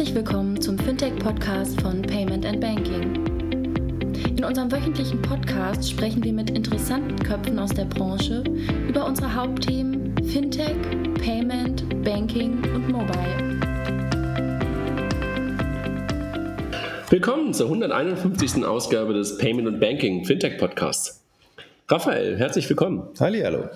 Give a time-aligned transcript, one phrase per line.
[0.00, 3.22] Herzlich willkommen zum Fintech-Podcast von Payment and Banking.
[4.34, 8.42] In unserem wöchentlichen Podcast sprechen wir mit interessanten Köpfen aus der Branche
[8.88, 10.74] über unsere Hauptthemen Fintech,
[11.22, 13.60] Payment, Banking und Mobile.
[17.10, 18.64] Willkommen zur 151.
[18.64, 21.22] Ausgabe des Payment and Banking Fintech Podcasts.
[21.88, 23.06] Raphael, herzlich willkommen.
[23.20, 23.68] Halli, hallo.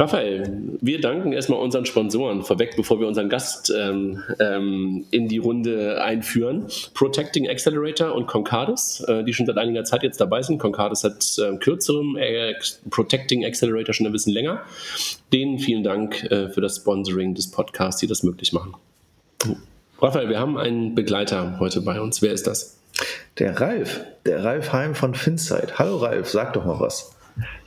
[0.00, 5.38] Raphael, wir danken erstmal unseren Sponsoren vorweg, bevor wir unseren Gast ähm, ähm, in die
[5.38, 6.66] Runde einführen.
[6.94, 10.58] Protecting Accelerator und Concardis, äh, die schon seit einiger Zeit jetzt dabei sind.
[10.58, 12.54] Concardis hat äh, kürzerem, äh,
[12.90, 14.62] Protecting Accelerator schon ein bisschen länger.
[15.32, 18.74] Denen vielen Dank äh, für das Sponsoring des Podcasts, die das möglich machen.
[20.00, 22.22] Raphael, wir haben einen Begleiter heute bei uns.
[22.22, 22.78] Wer ist das?
[23.38, 25.80] Der Ralf, der Ralf Heim von Finsight.
[25.80, 27.17] Hallo Ralf, sag doch mal was.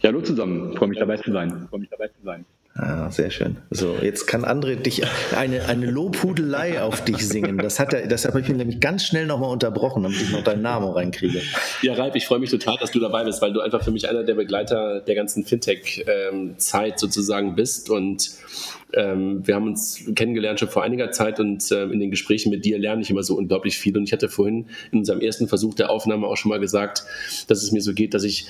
[0.02, 0.76] Ja, hallo zusammen.
[0.76, 1.68] Freue mich dabei zu sein.
[1.70, 2.46] Freue mich dabei zu sein.
[2.74, 3.58] Ah, sehr schön.
[3.70, 5.04] So, jetzt kann André dich
[5.36, 7.58] eine, eine Lobhudelei auf dich singen.
[7.58, 10.44] Das hat er, das habe ich mir nämlich ganz schnell nochmal unterbrochen, damit ich noch
[10.44, 11.42] deinen Namen reinkriege.
[11.82, 14.08] Ja, Ralf, ich freue mich total, dass du dabei bist, weil du einfach für mich
[14.08, 17.90] einer der Begleiter der ganzen Fintech-Zeit sozusagen bist.
[17.90, 18.32] Und
[18.94, 22.64] ähm, wir haben uns kennengelernt schon vor einiger Zeit und äh, in den Gesprächen mit
[22.64, 23.98] dir lerne ich immer so unglaublich viel.
[23.98, 27.04] Und ich hatte vorhin in unserem ersten Versuch der Aufnahme auch schon mal gesagt,
[27.48, 28.48] dass es mir so geht, dass ich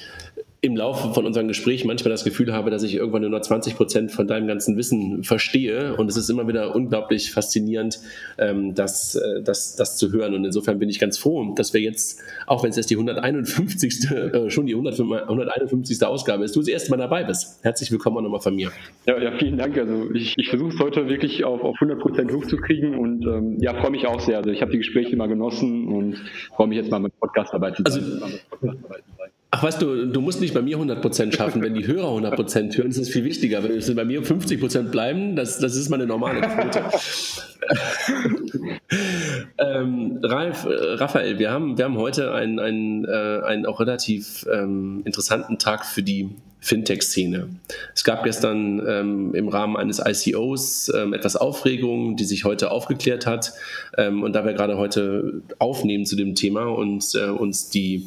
[0.63, 3.75] im Laufe von unseren Gesprächen manchmal das Gefühl habe, dass ich irgendwann nur noch 20
[3.75, 5.95] Prozent von deinem ganzen Wissen verstehe.
[5.95, 7.99] Und es ist immer wieder unglaublich faszinierend,
[8.37, 10.35] ähm, das, äh, das, das zu hören.
[10.35, 14.11] Und insofern bin ich ganz froh, dass wir jetzt, auch wenn es jetzt die 151.
[14.11, 16.03] Äh, schon die 151.
[16.03, 17.63] Ausgabe ist, du das erste Mal dabei bist.
[17.63, 18.71] Herzlich willkommen auch nochmal von mir.
[19.05, 19.77] Ja, ja vielen Dank.
[19.77, 23.73] Also ich, ich versuche es heute wirklich auf, auf 100 Prozent hochzukriegen und ähm, ja,
[23.73, 24.37] freue mich auch sehr.
[24.37, 26.17] Also ich habe die Gespräche mal genossen und
[26.55, 28.21] freue mich jetzt mal mit Podcast dabei zu sein.
[28.61, 28.77] Also,
[29.53, 31.61] Ach, weißt du, du musst nicht bei mir 100% schaffen.
[31.61, 33.61] Wenn die Hörer 100% hören, ist es viel wichtiger.
[33.61, 36.81] Wenn es bei mir 50% bleiben, das, das ist meine normale Quote.
[39.57, 44.47] ähm, Ralf, äh, Raphael, wir haben, wir haben heute einen, einen, äh, einen auch relativ
[44.51, 46.29] ähm, interessanten Tag für die
[46.61, 47.49] Fintech-Szene.
[47.93, 53.25] Es gab gestern ähm, im Rahmen eines ICOs ähm, etwas Aufregung, die sich heute aufgeklärt
[53.25, 53.53] hat.
[53.97, 58.05] Ähm, und da wir gerade heute aufnehmen zu dem Thema und äh, uns die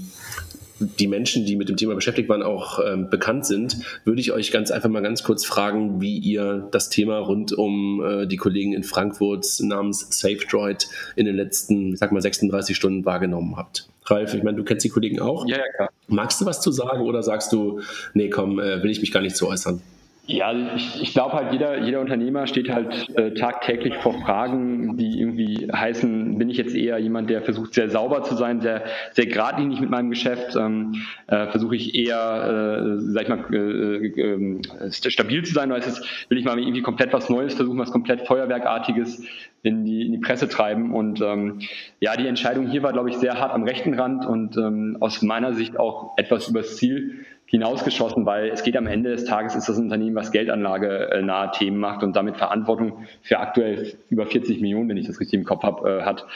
[0.81, 4.51] die Menschen, die mit dem Thema beschäftigt waren, auch ähm, bekannt sind, würde ich euch
[4.51, 8.73] ganz einfach mal ganz kurz fragen, wie ihr das Thema rund um äh, die Kollegen
[8.73, 13.89] in Frankfurt namens SafeDroid in den letzten, ich sag mal, 36 Stunden wahrgenommen habt.
[14.07, 15.47] Ralf, ich meine, du kennst die Kollegen auch.
[15.47, 15.91] Ja, ja, klar.
[16.09, 17.81] Magst du was zu sagen oder sagst du,
[18.13, 19.81] nee, komm, äh, will ich mich gar nicht zu äußern?
[20.27, 25.21] Ja, ich, ich glaube halt, jeder, jeder Unternehmer steht halt äh, tagtäglich vor Fragen, die
[25.21, 29.27] irgendwie heißen, bin ich jetzt eher jemand, der versucht, sehr sauber zu sein, sehr, sehr
[29.27, 30.95] geradlinig mit meinem Geschäft, ähm,
[31.27, 35.89] äh, versuche ich eher, äh, sag ich mal, äh, äh, stabil zu sein, oder ist
[35.89, 39.27] es, will ich mal irgendwie komplett was Neues versuchen, was komplett Feuerwerkartiges
[39.63, 40.95] in die, in die Presse treiben.
[40.95, 41.61] Und ähm,
[42.01, 45.21] ja, die Entscheidung hier war, glaube ich, sehr hart am rechten Rand und ähm, aus
[45.21, 49.69] meiner Sicht auch etwas übers Ziel hinausgeschossen, weil es geht am Ende des Tages, ist
[49.69, 54.61] das Unternehmen, was Geldanlage äh, nahe Themen macht und damit Verantwortung für aktuell über 40
[54.61, 56.27] Millionen, wenn ich das richtig im Kopf habe, äh, hat,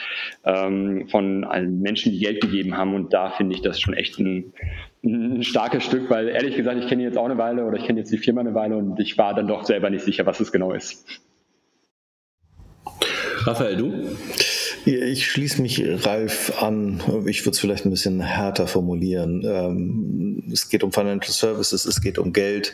[0.45, 1.45] ähm, von
[1.81, 2.95] Menschen, die Geld gegeben haben.
[2.95, 4.53] Und da finde ich das schon echt ein,
[5.03, 7.99] ein starkes Stück, weil ehrlich gesagt, ich kenne jetzt auch eine Weile oder ich kenne
[7.99, 10.53] jetzt die Firma eine Weile und ich war dann doch selber nicht sicher, was es
[10.53, 11.05] genau ist.
[13.45, 13.93] Raphael, du?
[14.85, 17.01] Ich schließe mich Ralf an.
[17.27, 19.43] Ich würde es vielleicht ein bisschen härter formulieren.
[19.45, 22.73] Ähm, es geht um Financial Services, es geht um Geld,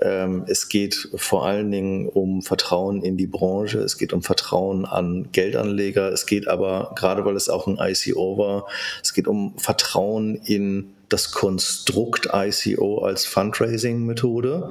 [0.00, 4.84] ähm, es geht vor allen Dingen um Vertrauen in die Branche, es geht um Vertrauen
[4.84, 8.66] an Geldanleger, es geht aber, gerade weil es auch ein ICO war,
[9.02, 14.70] es geht um Vertrauen in das Konstrukt ICO als Fundraising-Methode,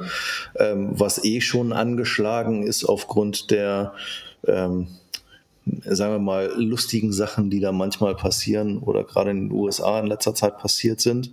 [0.58, 3.94] ähm, was eh schon angeschlagen ist aufgrund der
[5.66, 10.08] sagen wir mal, lustigen Sachen, die da manchmal passieren oder gerade in den USA in
[10.08, 11.32] letzter Zeit passiert sind.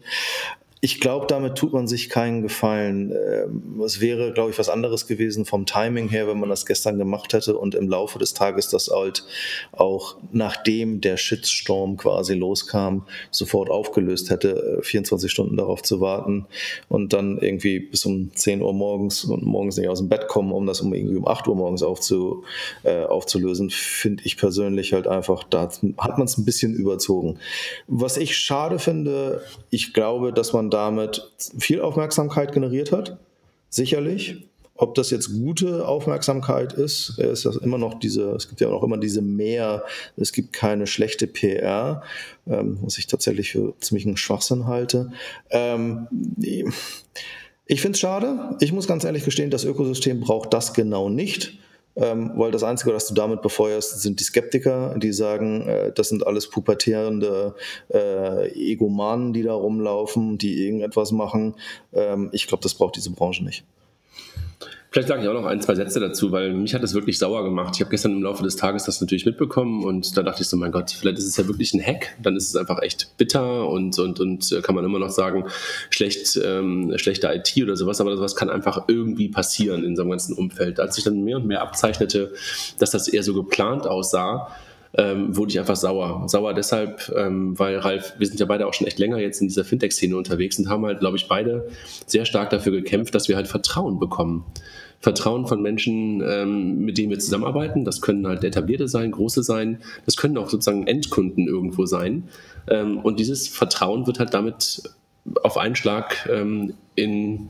[0.82, 3.12] Ich glaube, damit tut man sich keinen Gefallen.
[3.12, 6.96] Ähm, es wäre, glaube ich, was anderes gewesen vom Timing her, wenn man das gestern
[6.96, 9.24] gemacht hätte und im Laufe des Tages das halt
[9.72, 16.46] auch nachdem der Shitstorm quasi loskam, sofort aufgelöst hätte, 24 äh, Stunden darauf zu warten
[16.88, 20.50] und dann irgendwie bis um 10 Uhr morgens und morgens nicht aus dem Bett kommen,
[20.50, 22.44] um das um irgendwie um 8 Uhr morgens aufzu,
[22.84, 25.68] äh, aufzulösen, finde ich persönlich halt einfach, da
[25.98, 27.38] hat man es ein bisschen überzogen.
[27.86, 33.18] Was ich schade finde, ich glaube, dass man damit viel Aufmerksamkeit generiert hat,
[33.68, 34.46] sicherlich.
[34.74, 38.82] Ob das jetzt gute Aufmerksamkeit ist, ist das immer noch diese, es gibt ja auch
[38.82, 39.84] immer diese mehr,
[40.16, 42.02] es gibt keine schlechte PR,
[42.46, 45.12] ähm, was ich tatsächlich für ziemlich einen Schwachsinn halte.
[45.50, 46.08] Ähm,
[47.66, 48.56] ich finde es schade.
[48.60, 51.58] Ich muss ganz ehrlich gestehen, das Ökosystem braucht das genau nicht
[51.96, 56.08] ähm, weil das Einzige, was du damit befeuerst, sind die Skeptiker, die sagen, äh, das
[56.08, 57.54] sind alles pubertierende
[57.92, 61.56] äh, Egomanen, die da rumlaufen, die irgendetwas machen.
[61.92, 63.64] Ähm, ich glaube, das braucht diese Branche nicht.
[64.92, 67.44] Vielleicht sage ich auch noch ein, zwei Sätze dazu, weil mich hat es wirklich sauer
[67.44, 67.74] gemacht.
[67.76, 70.56] Ich habe gestern im Laufe des Tages das natürlich mitbekommen und da dachte ich so,
[70.56, 73.68] mein Gott, vielleicht ist es ja wirklich ein Hack, dann ist es einfach echt bitter
[73.68, 75.44] und, und, und äh, kann man immer noch sagen,
[75.90, 80.10] schlecht, ähm, schlechte IT oder sowas, aber sowas kann einfach irgendwie passieren in so einem
[80.10, 80.80] ganzen Umfeld.
[80.80, 82.32] Als sich dann mehr und mehr abzeichnete,
[82.80, 84.48] dass das eher so geplant aussah,
[84.94, 86.28] ähm, wurde ich einfach sauer.
[86.28, 89.48] Sauer deshalb, ähm, weil Ralf, wir sind ja beide auch schon echt länger jetzt in
[89.48, 91.68] dieser Fintech-Szene unterwegs und haben halt, glaube ich, beide
[92.06, 94.44] sehr stark dafür gekämpft, dass wir halt Vertrauen bekommen.
[95.00, 97.84] Vertrauen von Menschen, ähm, mit denen wir zusammenarbeiten.
[97.84, 99.78] Das können halt etablierte sein, große sein.
[100.04, 102.28] Das können auch sozusagen Endkunden irgendwo sein.
[102.68, 104.82] Ähm, und dieses Vertrauen wird halt damit
[105.42, 107.48] auf einen Schlag ähm, in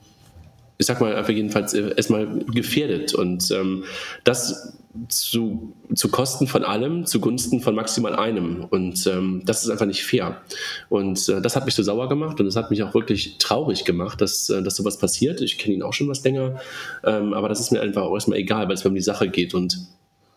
[0.78, 3.14] ich sag mal einfach jedenfalls erstmal gefährdet.
[3.14, 3.84] Und ähm,
[4.24, 4.78] das
[5.08, 8.64] zu, zu Kosten von allem, zugunsten von maximal einem.
[8.64, 10.40] Und ähm, das ist einfach nicht fair.
[10.88, 13.84] Und äh, das hat mich so sauer gemacht und das hat mich auch wirklich traurig
[13.84, 15.40] gemacht, dass, äh, dass sowas passiert.
[15.40, 16.60] Ich kenne ihn auch schon was länger,
[17.04, 19.28] ähm, aber das ist mir einfach auch erstmal egal, weil es mir um die Sache
[19.28, 19.54] geht.
[19.54, 19.78] Und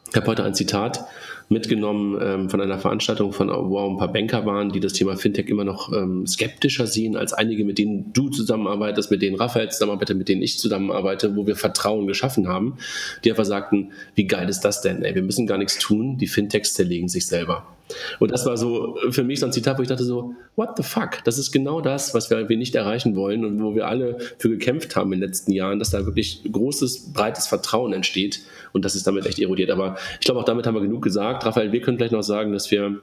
[0.09, 1.05] ich habe heute ein Zitat
[1.49, 5.15] mitgenommen ähm, von einer Veranstaltung, von, wo auch ein paar Banker waren, die das Thema
[5.15, 9.69] Fintech immer noch ähm, skeptischer sehen als einige, mit denen du zusammenarbeitest, mit denen Raphael
[9.69, 12.77] zusammenarbeitet, mit denen ich zusammenarbeite, wo wir Vertrauen geschaffen haben,
[13.23, 15.03] die einfach sagten, wie geil ist das denn?
[15.03, 17.65] Ey, wir müssen gar nichts tun, die Fintechs zerlegen sich selber.
[18.19, 20.83] Und das war so für mich so ein Zitat, wo ich dachte so, what the
[20.83, 21.23] fuck?
[21.23, 24.49] Das ist genau das, was wir, wir nicht erreichen wollen und wo wir alle für
[24.49, 28.41] gekämpft haben in den letzten Jahren, dass da wirklich großes, breites Vertrauen entsteht
[28.71, 29.71] und das ist damit echt erodiert.
[29.71, 31.45] Aber ich glaube, auch damit haben wir genug gesagt.
[31.45, 33.01] Raphael, wir können vielleicht noch sagen, dass wir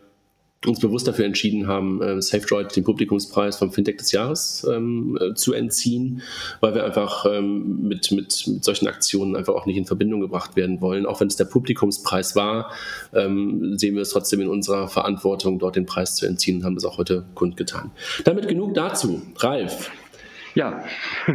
[0.67, 5.35] uns bewusst dafür entschieden haben, äh, SafeDroid den Publikumspreis vom Fintech des Jahres ähm, äh,
[5.35, 6.23] zu entziehen,
[6.61, 10.57] weil wir einfach ähm, mit, mit, mit solchen Aktionen einfach auch nicht in Verbindung gebracht
[10.57, 11.07] werden wollen.
[11.07, 12.73] Auch wenn es der Publikumspreis war,
[13.15, 16.75] ähm, sehen wir es trotzdem in unserer Verantwortung, dort den Preis zu entziehen und haben
[16.75, 17.91] das auch heute kundgetan.
[18.25, 19.23] Damit genug dazu.
[19.39, 19.91] Ralf.
[20.55, 20.85] Ja.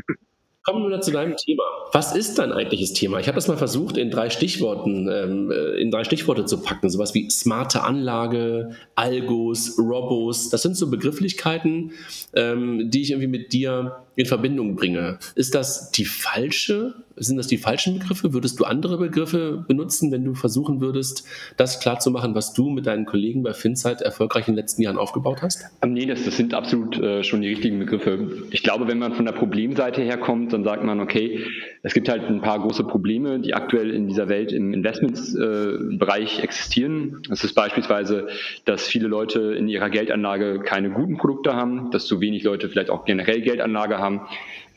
[0.65, 1.61] Kommen wir zu deinem Thema.
[1.91, 3.19] Was ist dein eigentliches Thema?
[3.19, 6.89] Ich habe das mal versucht, in drei Stichworten, ähm, äh, in drei Stichworte zu packen.
[6.89, 10.49] Sowas wie smarte Anlage, Algos, Robos.
[10.49, 11.91] Das sind so Begrifflichkeiten,
[12.33, 15.19] ähm, die ich irgendwie mit dir in Verbindung bringe.
[15.35, 16.95] Ist das die falsche?
[17.17, 18.33] Sind das die falschen Begriffe?
[18.33, 21.25] Würdest du andere Begriffe benutzen, wenn du versuchen würdest,
[21.55, 25.41] das klarzumachen, was du mit deinen Kollegen bei Finzeit erfolgreich in den letzten Jahren aufgebaut
[25.41, 25.65] hast?
[25.81, 28.43] Ähm, nee, das, das sind absolut äh, schon die richtigen Begriffe.
[28.51, 31.45] Ich glaube, wenn man von der Problemseite herkommt, dann sagt man, okay,
[31.83, 36.41] es gibt halt ein paar große Probleme, die aktuell in dieser Welt im Investmentsbereich äh,
[36.41, 37.21] existieren.
[37.31, 38.27] Es ist beispielsweise,
[38.65, 42.89] dass viele Leute in ihrer Geldanlage keine guten Produkte haben, dass zu wenig Leute vielleicht
[42.89, 44.21] auch generell Geldanlage haben haben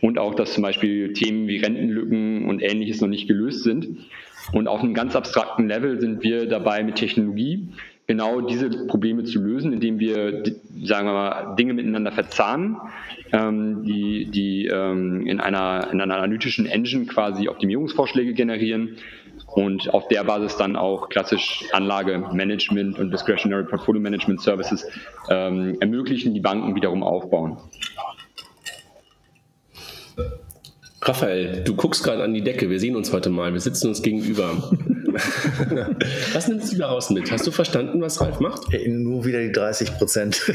[0.01, 3.87] und auch, dass zum Beispiel Themen wie Rentenlücken und ähnliches noch nicht gelöst sind.
[4.53, 7.69] Und auf einem ganz abstrakten Level sind wir dabei mit Technologie
[8.09, 10.43] genau diese Probleme zu lösen, indem wir,
[10.83, 12.79] sagen wir mal, Dinge miteinander verzahnen,
[13.33, 18.97] ähm, die, die ähm, in, einer, in einer analytischen Engine quasi Optimierungsvorschläge generieren
[19.47, 24.87] und auf der Basis dann auch klassisch Anlagemanagement und Discretionary Portfolio Management Services
[25.29, 27.59] ähm, ermöglichen, die Banken wiederum aufbauen.
[31.03, 32.71] Raphael, du guckst gerade an die Decke.
[32.71, 33.53] Wir sehen uns heute mal.
[33.53, 34.51] Wir sitzen uns gegenüber.
[36.33, 37.31] was nimmst du daraus mit?
[37.31, 38.63] Hast du verstanden, was Ralf macht?
[38.87, 40.41] Nur wieder die 30 Prozent.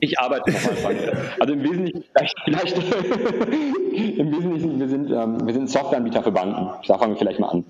[0.00, 0.96] Ich arbeite noch mal
[1.40, 2.76] Also im Wesentlichen, vielleicht, vielleicht
[4.18, 6.68] im Wesentlichen, wir sind, ähm, wir sind Softwareanbieter für Banken.
[6.86, 7.64] Da fangen wir vielleicht mal an.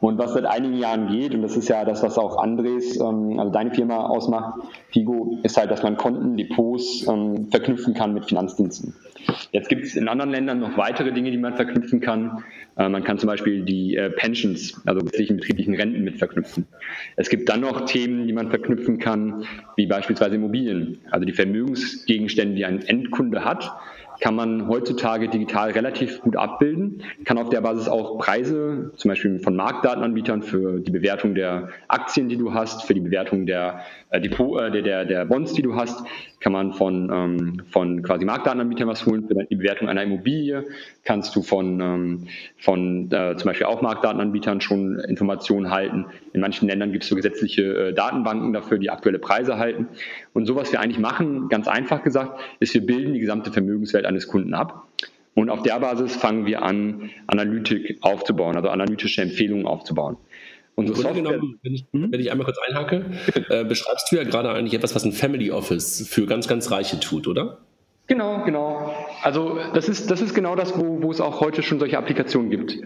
[0.00, 3.38] Und was seit einigen Jahren geht, und das ist ja das, was auch Andres, ähm,
[3.38, 4.54] also deine Firma ausmacht,
[4.92, 8.94] Figo, ist halt, dass man Konten, Depots ähm, verknüpfen kann mit Finanzdiensten.
[9.52, 12.44] Jetzt gibt es in anderen Ländern noch weitere Dinge, die man verknüpfen kann.
[12.78, 16.66] Äh, man kann zum Beispiel die äh, Pensions, also gesetzlichen betrieblichen Renten mit verknüpfen.
[17.16, 19.44] Es gibt dann noch Themen, die man verknüpfen kann,
[19.76, 23.70] wie beispielsweise Immobilien, also die Vermögensgegenstände, die ein Endkunde hat
[24.20, 29.38] kann man heutzutage digital relativ gut abbilden, kann auf der Basis auch Preise, zum Beispiel
[29.38, 34.20] von Marktdatenanbietern für die Bewertung der Aktien, die du hast, für die Bewertung der äh,
[34.20, 36.04] Depot, äh, der, der Bonds, die du hast,
[36.40, 39.26] kann man von, ähm, von quasi Marktdatenanbietern was holen.
[39.26, 40.64] Für die Bewertung einer Immobilie
[41.04, 42.26] kannst du von, ähm,
[42.58, 46.06] von äh, zum Beispiel auch Marktdatenanbietern schon Informationen halten.
[46.32, 49.88] In manchen Ländern gibt es so gesetzliche äh, Datenbanken dafür, die aktuelle Preise halten.
[50.32, 54.06] Und so, was wir eigentlich machen, ganz einfach gesagt, ist, wir bilden die gesamte Vermögenswelt
[54.06, 54.86] eines Kunden ab.
[55.34, 60.16] Und auf der Basis fangen wir an, Analytik aufzubauen, also analytische Empfehlungen aufzubauen.
[60.80, 62.12] Unsere Software, genommen, wenn ich, mhm.
[62.12, 63.04] wenn ich, einmal kurz einhacke,
[63.48, 67.00] äh, beschreibst du ja gerade eigentlich etwas, was ein Family Office für ganz, ganz Reiche
[67.00, 67.58] tut, oder?
[68.06, 68.92] Genau, genau.
[69.22, 72.50] Also das ist, das ist genau das, wo, wo es auch heute schon solche Applikationen
[72.50, 72.76] gibt.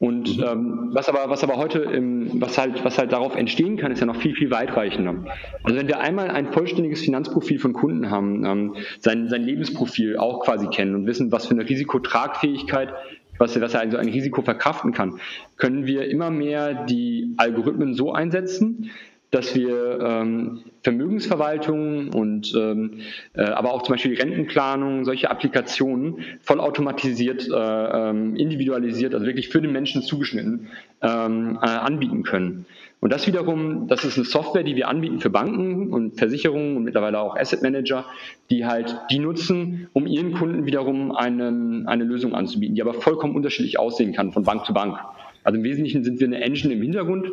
[0.00, 0.44] Und mhm.
[0.44, 4.00] ähm, was aber, was aber heute, im, was halt, was halt darauf entstehen kann, ist
[4.00, 5.14] ja noch viel, viel weitreichender.
[5.62, 10.40] Also wenn wir einmal ein vollständiges Finanzprofil von Kunden haben, ähm, sein, sein Lebensprofil auch
[10.40, 12.94] quasi kennen und wissen, was für eine Risikotragfähigkeit,
[13.40, 15.18] was, was er also ein Risiko verkraften kann,
[15.56, 18.90] können wir immer mehr die Algorithmen so einsetzen,
[19.30, 23.00] dass wir ähm, Vermögensverwaltung und ähm,
[23.34, 29.60] äh, aber auch zum Beispiel Rentenplanung, solche Applikationen vollautomatisiert, äh, ähm, individualisiert, also wirklich für
[29.60, 30.68] den Menschen zugeschnitten
[31.02, 32.66] ähm, äh, anbieten können.
[33.00, 36.84] Und das wiederum, das ist eine Software, die wir anbieten für Banken und Versicherungen und
[36.84, 38.04] mittlerweile auch Asset Manager,
[38.50, 43.34] die halt die nutzen, um ihren Kunden wiederum einen, eine Lösung anzubieten, die aber vollkommen
[43.34, 44.98] unterschiedlich aussehen kann von Bank zu Bank.
[45.44, 47.28] Also im Wesentlichen sind wir eine Engine im Hintergrund,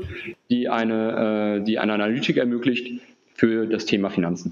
[0.49, 3.01] die eine, äh, die eine Analytik ermöglicht
[3.37, 4.51] für das Thema Finanzen.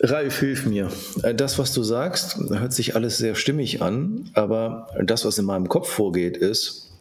[0.00, 0.88] Ralf, hilf mir.
[1.22, 5.44] Äh, das, was du sagst, hört sich alles sehr stimmig an, aber das, was in
[5.44, 6.92] meinem Kopf vorgeht, ist,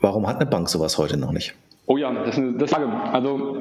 [0.00, 1.54] warum hat eine Bank sowas heute noch nicht?
[1.86, 2.88] Oh ja, das ist eine Frage.
[3.12, 3.60] Also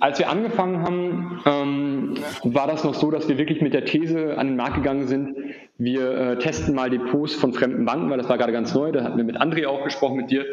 [0.00, 4.38] als wir angefangen haben, ähm, war das noch so, dass wir wirklich mit der These
[4.38, 5.36] an den Markt gegangen sind,
[5.78, 8.92] wir äh, testen mal Depots von fremden Banken, weil das war gerade ganz neu.
[8.92, 10.44] Da hatten wir mit André auch gesprochen, mit dir,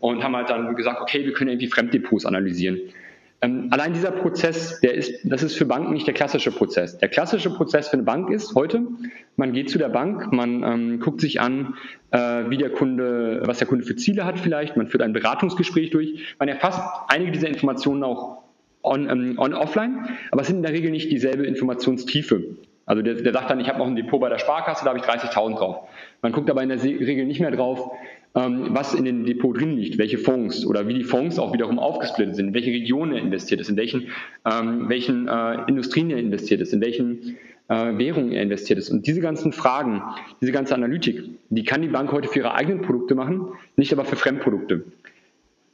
[0.00, 2.78] und haben halt dann gesagt, okay, wir können irgendwie Fremddepots analysieren.
[3.42, 6.96] Ähm, allein dieser Prozess, der ist, das ist für Banken nicht der klassische Prozess.
[6.98, 8.82] Der klassische Prozess für eine Bank ist heute,
[9.36, 11.74] man geht zu der Bank, man ähm, guckt sich an,
[12.12, 15.90] äh, wie der Kunde, was der Kunde für Ziele hat vielleicht, man führt ein Beratungsgespräch
[15.90, 18.42] durch, man erfasst einige dieser Informationen auch
[18.82, 22.42] on, ähm, on offline, aber es sind in der Regel nicht dieselbe Informationstiefe.
[22.86, 25.00] Also der, der sagt dann, ich habe noch ein Depot bei der Sparkasse, da habe
[25.00, 25.88] ich 30.000 drauf.
[26.22, 27.90] Man guckt aber in der Regel nicht mehr drauf,
[28.36, 32.36] was in dem Depot drin liegt, welche Fonds oder wie die Fonds auch wiederum aufgesplittet
[32.36, 34.08] sind, in welche Regionen er investiert ist, in welchen,
[34.44, 37.38] ähm, welchen äh, Industrien er investiert ist, in welchen
[37.68, 38.90] äh, Währungen er investiert ist.
[38.90, 40.02] Und diese ganzen Fragen,
[40.40, 44.04] diese ganze Analytik, die kann die Bank heute für ihre eigenen Produkte machen, nicht aber
[44.04, 44.84] für Fremdprodukte.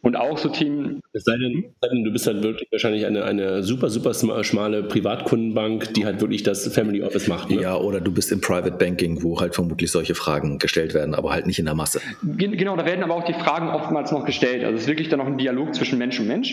[0.04, 1.00] Und auch so Themen.
[1.12, 6.04] Es sei denn, du bist halt wirklich wahrscheinlich eine, eine super, super schmale Privatkundenbank, die
[6.04, 7.50] halt wirklich das Family Office macht.
[7.50, 7.62] Ne?
[7.62, 11.32] Ja, oder du bist im Private Banking, wo halt vermutlich solche Fragen gestellt werden, aber
[11.32, 12.00] halt nicht in der Masse.
[12.22, 14.64] Genau, da werden aber auch die Fragen oftmals noch gestellt.
[14.64, 16.52] Also es ist wirklich dann noch ein Dialog zwischen Mensch und Mensch.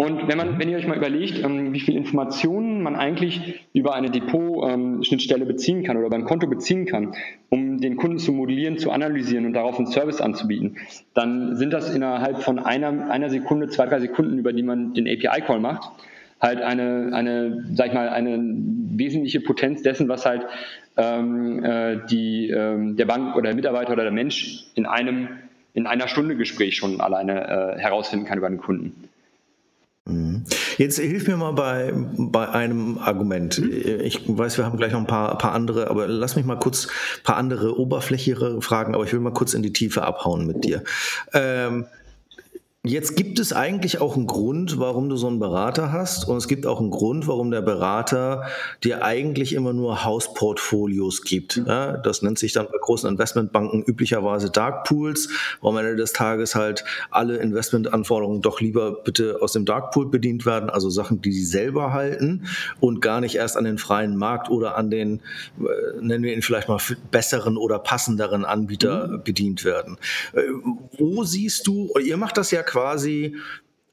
[0.00, 3.94] Und wenn, man, wenn ihr euch mal überlegt, ähm, wie viele Informationen man eigentlich über
[3.94, 7.12] eine Depot-Schnittstelle ähm, beziehen kann oder über ein Konto beziehen kann,
[7.50, 10.78] um den Kunden zu modellieren, zu analysieren und darauf einen Service anzubieten,
[11.12, 15.06] dann sind das innerhalb von einer, einer Sekunde, zwei, drei Sekunden, über die man den
[15.06, 15.90] API-Call macht,
[16.40, 20.46] halt eine, eine, sag ich mal, eine wesentliche Potenz dessen, was halt
[20.96, 25.28] ähm, äh, die, ähm, der Bank oder der Mitarbeiter oder der Mensch in einem
[25.74, 29.10] in einer Stunde Gespräch schon alleine äh, herausfinden kann über den Kunden.
[30.10, 30.44] Mhm.
[30.78, 33.58] Jetzt hilf mir mal bei, bei einem Argument.
[33.58, 34.00] Mhm.
[34.02, 36.86] Ich weiß, wir haben gleich noch ein paar, paar andere, aber lass mich mal kurz
[36.86, 40.64] ein paar andere oberflächlichere Fragen, aber ich will mal kurz in die Tiefe abhauen mit
[40.64, 40.82] dir.
[41.32, 41.86] Ähm,
[42.82, 46.48] Jetzt gibt es eigentlich auch einen Grund, warum du so einen Berater hast und es
[46.48, 48.44] gibt auch einen Grund, warum der Berater
[48.82, 51.58] dir eigentlich immer nur Hausportfolios gibt.
[51.58, 51.66] Mhm.
[51.66, 55.28] Ja, das nennt sich dann bei großen Investmentbanken üblicherweise Dark Pools,
[55.60, 60.08] wo am Ende des Tages halt alle Investmentanforderungen doch lieber bitte aus dem Dark Pool
[60.08, 62.46] bedient werden, also Sachen, die sie selber halten
[62.80, 65.20] und gar nicht erst an den freien Markt oder an den,
[65.58, 69.22] äh, nennen wir ihn vielleicht mal, besseren oder passenderen Anbieter mhm.
[69.22, 69.98] bedient werden.
[70.32, 70.44] Äh,
[70.96, 73.36] wo siehst du, ihr macht das ja quasi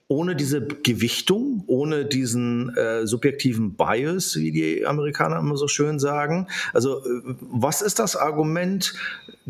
[0.09, 6.47] ohne diese Gewichtung, ohne diesen äh, subjektiven Bias, wie die Amerikaner immer so schön sagen.
[6.73, 8.93] Also äh, was ist das Argument,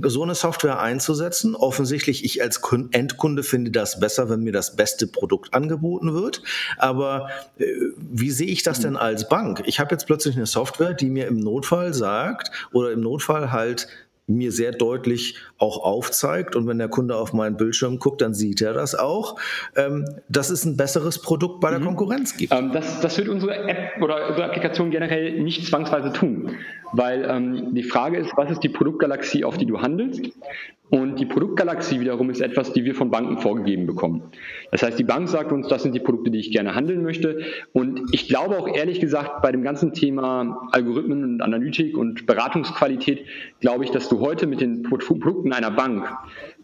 [0.02, 1.56] so eine Software einzusetzen?
[1.56, 2.60] Offensichtlich, ich als
[2.92, 6.42] Endkunde finde das besser, wenn mir das beste Produkt angeboten wird.
[6.78, 7.30] Aber
[7.60, 7.66] äh,
[7.98, 9.62] wie sehe ich das denn als Bank?
[9.66, 13.88] Ich habe jetzt plötzlich eine Software, die mir im Notfall sagt oder im Notfall halt
[14.28, 16.56] mir sehr deutlich auch aufzeigt.
[16.56, 19.40] Und wenn der Kunde auf meinen Bildschirm guckt, dann sieht er das auch,
[19.76, 21.86] ähm, dass es ein besseres Produkt bei der mhm.
[21.86, 22.54] Konkurrenz gibt.
[22.54, 26.52] Ähm, das, das wird unsere App oder unsere Applikation generell nicht zwangsweise tun.
[26.94, 30.22] Weil ähm, die Frage ist, was ist die Produktgalaxie, auf die du handelst?
[30.90, 34.24] Und die Produktgalaxie wiederum ist etwas, die wir von Banken vorgegeben bekommen.
[34.72, 37.42] Das heißt, die Bank sagt uns, das sind die Produkte, die ich gerne handeln möchte.
[37.74, 43.26] Und ich glaube auch ehrlich gesagt, bei dem ganzen Thema Algorithmen und Analytik und Beratungsqualität,
[43.60, 46.06] glaube ich, dass du heute mit den Produkten einer Bank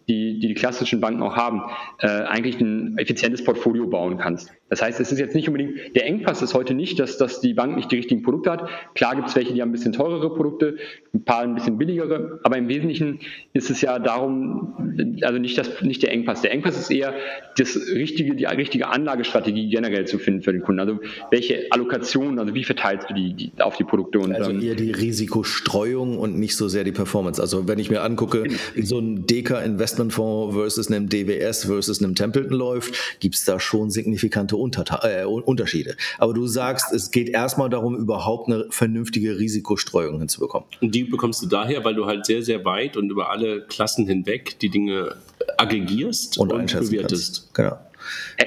[0.07, 1.61] die, die, die klassischen Banken auch haben,
[1.99, 4.51] äh, eigentlich ein effizientes Portfolio bauen kannst.
[4.73, 7.53] Das heißt, es ist jetzt nicht unbedingt, der Engpass ist heute nicht, dass, dass die
[7.53, 8.67] Bank nicht die richtigen Produkte hat.
[8.95, 10.77] Klar gibt es welche, die haben ein bisschen teurere Produkte,
[11.13, 13.19] ein paar ein bisschen billigere, aber im Wesentlichen
[13.53, 14.73] ist es ja darum,
[15.21, 16.41] also nicht, das, nicht der Engpass.
[16.41, 17.13] Der Engpass ist eher
[17.55, 20.79] das richtige, die richtige Anlagestrategie generell zu finden für den Kunden.
[20.79, 20.99] Also
[21.29, 24.21] welche Allokation, also wie verteilst du die, die auf die Produkte?
[24.21, 27.39] Und, also eher die Risikostreuung und nicht so sehr die Performance.
[27.39, 32.15] Also wenn ich mir angucke, wie so ein Deka Investmentfonds versus einem DWS versus einem
[32.15, 35.95] Templeton läuft, gibt es da schon signifikante Unterta äh, Unterschiede.
[36.17, 40.67] Aber du sagst, es geht erstmal darum, überhaupt eine vernünftige Risikostreuung hinzubekommen.
[40.81, 44.07] Und die bekommst du daher, weil du halt sehr, sehr weit und über alle Klassen
[44.07, 45.15] hinweg die Dinge
[45.57, 47.49] aggregierst und, und bewertest.
[47.53, 47.53] Kannst.
[47.53, 47.77] Genau.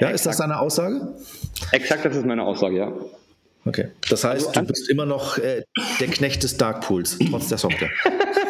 [0.01, 1.15] Ja, ist das deine Aussage?
[1.73, 2.93] Exakt, das ist meine Aussage, ja.
[3.65, 3.89] Okay.
[4.09, 5.65] Das heißt, also, du bist immer noch äh,
[6.01, 7.91] der Knecht des Darkpools, trotz der Software.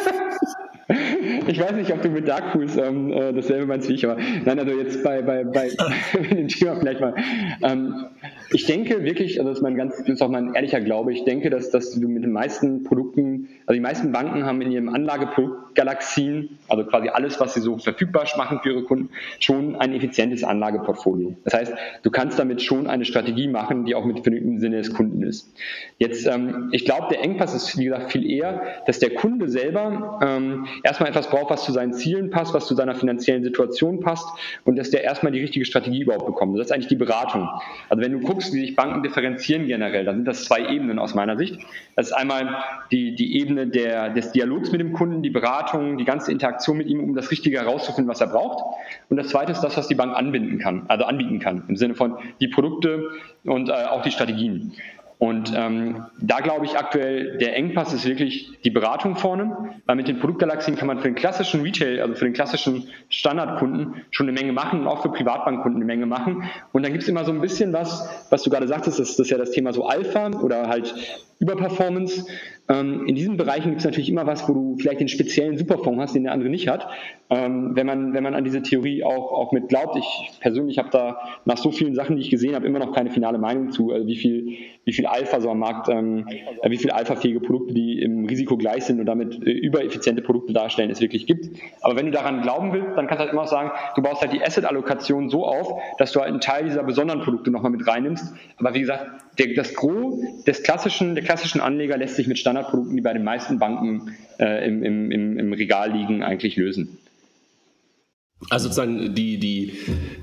[1.47, 4.59] ich weiß nicht, ob du mit Darkpools ähm, äh, dasselbe meinst wie ich, aber nein,
[4.59, 5.69] also jetzt bei, bei, bei
[6.31, 7.15] dem Thema vielleicht mal.
[7.63, 8.05] Ähm,
[8.51, 11.23] ich denke wirklich, also das ist mein ganz, das ist auch mein ehrlicher Glaube, ich
[11.25, 14.89] denke, dass, dass du mit den meisten Produkten, also die meisten Banken haben in ihrem
[14.89, 20.43] Anlageproduktgalaxien, also quasi alles, was sie so verfügbar machen für ihre Kunden, schon ein effizientes
[20.43, 21.35] Anlageportfolio.
[21.43, 21.73] Das heißt,
[22.03, 25.53] du kannst damit schon eine Strategie machen, die auch mit im Sinne des Kunden ist.
[25.97, 30.19] Jetzt, ähm, ich glaube, der Engpass ist, wie gesagt, viel eher, dass der Kunde selber
[30.21, 34.27] ähm, erstmal etwas braucht, was zu seinen Zielen passt, was zu seiner finanziellen Situation passt
[34.65, 36.57] und dass der erstmal die richtige Strategie überhaupt bekommt.
[36.57, 37.47] Das ist eigentlich die Beratung.
[37.89, 40.99] Also wenn du guckst, guckst, wie sich Banken differenzieren generell, dann sind das zwei Ebenen
[40.99, 41.59] aus meiner Sicht.
[41.95, 46.05] Das ist einmal die, die Ebene der, des Dialogs mit dem Kunden, die Beratung, die
[46.05, 48.63] ganze Interaktion mit ihm, um das Richtige herauszufinden, was er braucht.
[49.09, 51.95] Und das zweite ist das, was die Bank anbinden kann, also anbieten kann, im Sinne
[51.95, 53.09] von die Produkte
[53.43, 54.73] und äh, auch die Strategien.
[55.19, 60.07] Und ähm, da glaube ich aktuell, der Engpass ist wirklich die Beratung vorne, weil mit
[60.07, 64.39] den Produktgalaxien kann man für den klassischen Retail, also für den klassischen Standardkunden schon eine
[64.39, 66.43] Menge machen und auch für Privatbankkunden eine Menge machen.
[66.71, 69.29] Und dann gibt es immer so ein bisschen was, was du gerade sagtest, das, ist
[69.29, 70.93] ja das Thema so Alpha oder halt
[71.39, 72.25] Überperformance.
[72.69, 76.01] Ähm, in diesen Bereichen gibt es natürlich immer was, wo du vielleicht den speziellen Superfonds
[76.01, 76.87] hast, den der andere nicht hat.
[77.29, 79.95] Ähm, wenn, man, wenn man an diese Theorie auch, auch mit glaubt.
[79.95, 83.11] Ich persönlich habe da nach so vielen Sachen, die ich gesehen habe, immer noch keine
[83.11, 86.77] finale Meinung zu, also wie viel, wie viel Alpha so am Markt, ähm, äh, wie
[86.77, 91.01] viel alphafähige Produkte, die im Risiko gleich sind und damit äh, übereffiziente Produkte darstellen, es
[91.01, 91.59] wirklich gibt.
[91.81, 94.33] Aber wenn du daran glauben willst, dann kannst du halt immer sagen, du baust halt
[94.33, 98.33] die Asset-Allokation so auf, dass du halt einen Teil dieser besonderen Produkte nochmal mit reinnimmst.
[98.57, 99.05] Aber wie gesagt,
[99.39, 103.23] der, das Gros des klassischen, der klassischen Anleger lässt sich mit Standardprodukten, die bei den
[103.23, 106.97] meisten Banken äh, im, im, im Regal liegen, eigentlich lösen.
[108.49, 109.73] Also sozusagen die, die,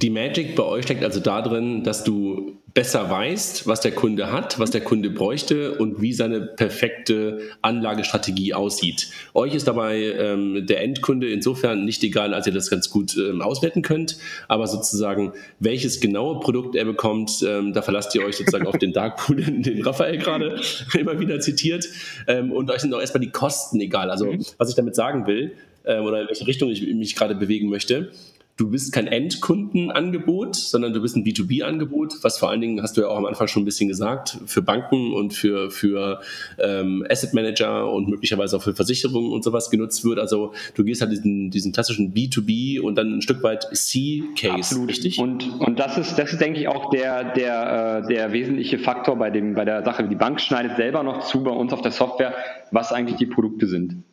[0.00, 4.58] die Magic bei euch steckt also darin, dass du besser weißt, was der Kunde hat,
[4.58, 9.10] was der Kunde bräuchte und wie seine perfekte Anlagestrategie aussieht.
[9.32, 13.42] Euch ist dabei ähm, der Endkunde insofern nicht egal, als ihr das ganz gut ähm,
[13.42, 18.66] auswerten könnt, aber sozusagen welches genaue Produkt er bekommt, ähm, da verlasst ihr euch sozusagen
[18.66, 20.60] auf den Darkpool, den Raphael gerade
[20.98, 21.88] immer wieder zitiert
[22.26, 24.10] ähm, und euch sind auch erstmal die Kosten egal.
[24.10, 24.44] Also mhm.
[24.58, 25.52] was ich damit sagen will,
[25.84, 28.10] äh, oder in welche Richtung ich mich gerade bewegen möchte.
[28.56, 33.00] Du bist kein Endkundenangebot, sondern du bist ein B2B-Angebot, was vor allen Dingen, hast du
[33.00, 36.20] ja auch am Anfang schon ein bisschen gesagt, für Banken und für, für
[36.62, 40.20] ähm, Asset Manager und möglicherweise auch für Versicherungen und sowas genutzt wird.
[40.20, 44.88] Also du gehst halt diesen, diesen klassischen B2B und dann ein Stück weit C-Case, Absolut.
[44.88, 45.18] richtig?
[45.18, 49.16] Und, und das ist, das ist, denke ich, auch der, der, äh, der wesentliche Faktor
[49.16, 50.06] bei, dem, bei der Sache.
[50.06, 52.34] Die Bank schneidet selber noch zu bei uns auf der Software,
[52.70, 54.04] was eigentlich die Produkte sind.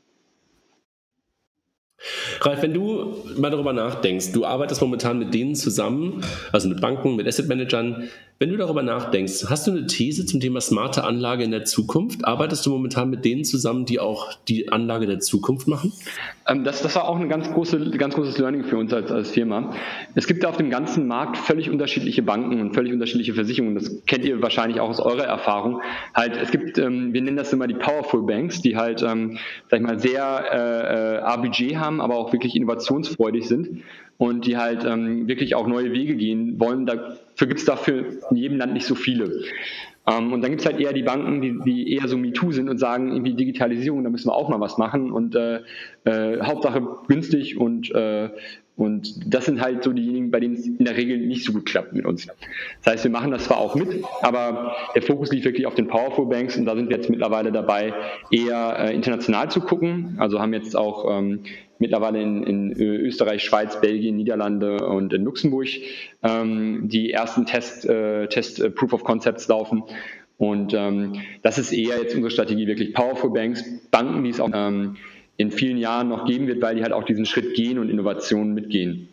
[2.41, 7.15] Ralf, wenn du mal darüber nachdenkst, du arbeitest momentan mit denen zusammen, also mit Banken,
[7.15, 8.09] mit Asset Managern.
[8.41, 12.25] Wenn du darüber nachdenkst, hast du eine These zum Thema smarte Anlage in der Zukunft?
[12.25, 15.93] Arbeitest du momentan mit denen zusammen, die auch die Anlage der Zukunft machen?
[16.47, 19.29] Ähm, das, das war auch ein ganz, große, ganz großes Learning für uns als, als
[19.29, 19.75] Firma.
[20.15, 23.75] Es gibt auf dem ganzen Markt völlig unterschiedliche Banken und völlig unterschiedliche Versicherungen.
[23.75, 25.79] Das kennt ihr wahrscheinlich auch aus eurer Erfahrung.
[26.15, 29.37] Halt, es gibt, ähm, wir nennen das immer die Powerful Banks, die halt, ähm,
[29.69, 33.83] sag ich mal, sehr äh, äh ABG haben, aber auch wirklich innovationsfreudig sind
[34.21, 36.85] und die halt ähm, wirklich auch neue Wege gehen wollen.
[36.85, 39.41] Dafür gibt es dafür in jedem Land nicht so viele.
[40.05, 42.69] Ähm, und dann gibt es halt eher die Banken, die, die eher so MeToo sind
[42.69, 45.61] und sagen, irgendwie Digitalisierung, da müssen wir auch mal was machen und äh,
[46.03, 48.29] äh, Hauptsache günstig und äh,
[48.75, 51.65] und das sind halt so diejenigen, bei denen es in der Regel nicht so gut
[51.65, 52.27] klappt mit uns.
[52.83, 55.87] Das heißt, wir machen das zwar auch mit, aber der Fokus liegt wirklich auf den
[55.87, 57.93] Powerful Banks und da sind wir jetzt mittlerweile dabei,
[58.31, 60.15] eher äh, international zu gucken.
[60.19, 61.41] Also haben jetzt auch ähm,
[61.81, 65.67] mittlerweile in, in, Österreich, Schweiz, Belgien, Niederlande und in Luxemburg
[66.23, 69.83] ähm, die ersten Test, äh, Test äh, Proof of Concepts laufen.
[70.37, 74.49] Und ähm, das ist eher jetzt unsere Strategie, wirklich Powerful Banks, Banken, die es auch
[74.53, 74.95] ähm,
[75.37, 78.53] in vielen Jahren noch geben wird, weil die halt auch diesen Schritt gehen und Innovationen
[78.53, 79.09] mitgehen.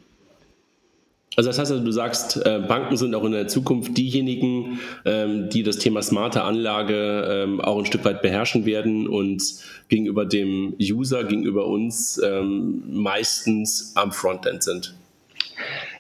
[1.39, 5.49] Also das heißt, also, du sagst, äh, Banken sind auch in der Zukunft diejenigen, ähm,
[5.49, 9.41] die das Thema smarte Anlage ähm, auch ein Stück weit beherrschen werden und
[9.89, 14.97] gegenüber dem User, gegenüber uns ähm, meistens am Frontend sind.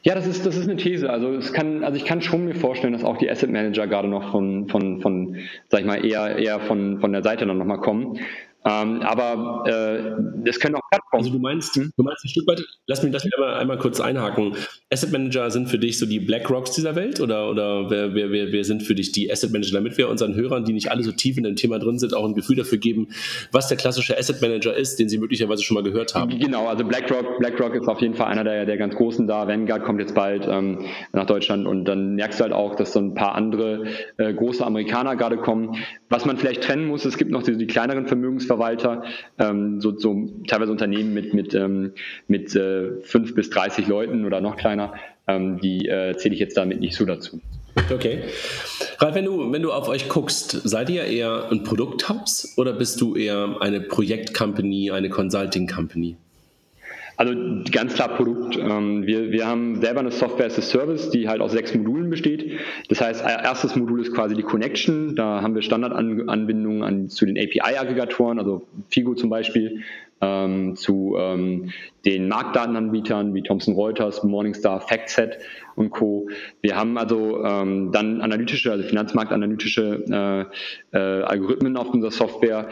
[0.03, 1.09] Ja, das ist, das ist eine These.
[1.09, 4.09] Also es kann, also ich kann schon mir vorstellen, dass auch die Asset Manager gerade
[4.09, 5.37] noch von, von, von,
[5.69, 8.19] sag ich mal, eher, eher von, von der Seite dann nochmal kommen.
[8.65, 11.25] Ähm, aber äh, es können auch Plattformen.
[11.25, 11.93] Also du meinst, hm?
[11.97, 14.55] du meinst ein Stück weit, lass mich das einmal, einmal kurz einhaken.
[14.93, 18.53] Asset Manager sind für dich so die BlackRocks dieser Welt oder, oder wer, wer, wer,
[18.53, 21.13] wer sind für dich die Asset Manager, damit wir unseren Hörern, die nicht alle so
[21.13, 23.09] tief in dem Thema drin sind, auch ein Gefühl dafür geben,
[23.53, 26.39] was der klassische Asset Manager ist, den sie möglicherweise schon mal gehört haben.
[26.39, 29.47] Genau, also BlackRock, BlackRock ist auf jeden Fall einer der, der ganz großen da.
[29.47, 32.99] Vanguard kommt jetzt bald ähm, nach Deutschland und dann merkst du halt auch, dass so
[32.99, 33.85] ein paar andere
[34.17, 35.77] äh, große Amerikaner gerade kommen.
[36.09, 38.07] Was man vielleicht trennen muss, es gibt noch die, die kleineren
[38.49, 39.03] Vermögensverwalter,
[39.39, 41.93] ähm, so, so teilweise Unternehmen mit, mit, ähm,
[42.27, 44.95] mit äh, 5 bis 30 Leuten oder noch kleiner,
[45.27, 47.41] ähm, die äh, zähle ich jetzt damit nicht so dazu.
[47.93, 48.25] Okay.
[48.99, 53.01] Ralf, wenn du, wenn du auf euch guckst, seid ihr eher ein Produkthaus oder bist
[53.01, 56.17] du eher eine Projektcompany, eine Consulting-Company?
[57.19, 57.35] Also
[57.73, 58.57] ganz klar Produkt.
[58.57, 62.11] Ähm, wir, wir haben selber eine Software as a Service, die halt aus sechs Modulen
[62.11, 62.61] besteht.
[62.89, 65.17] Das heißt, erstes Modul ist quasi die Connection.
[65.17, 69.83] Da haben wir Standardanbindungen an, zu den API-Aggregatoren, also Figo zum Beispiel,
[70.21, 71.73] ähm, zu ähm,
[72.05, 75.39] den Marktdatenanbietern wie Thomson Reuters, Morningstar, FactSet
[75.75, 76.29] und Co.
[76.61, 80.49] Wir haben also ähm, dann analytische, also finanzmarktanalytische
[80.93, 82.69] äh, äh, Algorithmen auf unserer Software.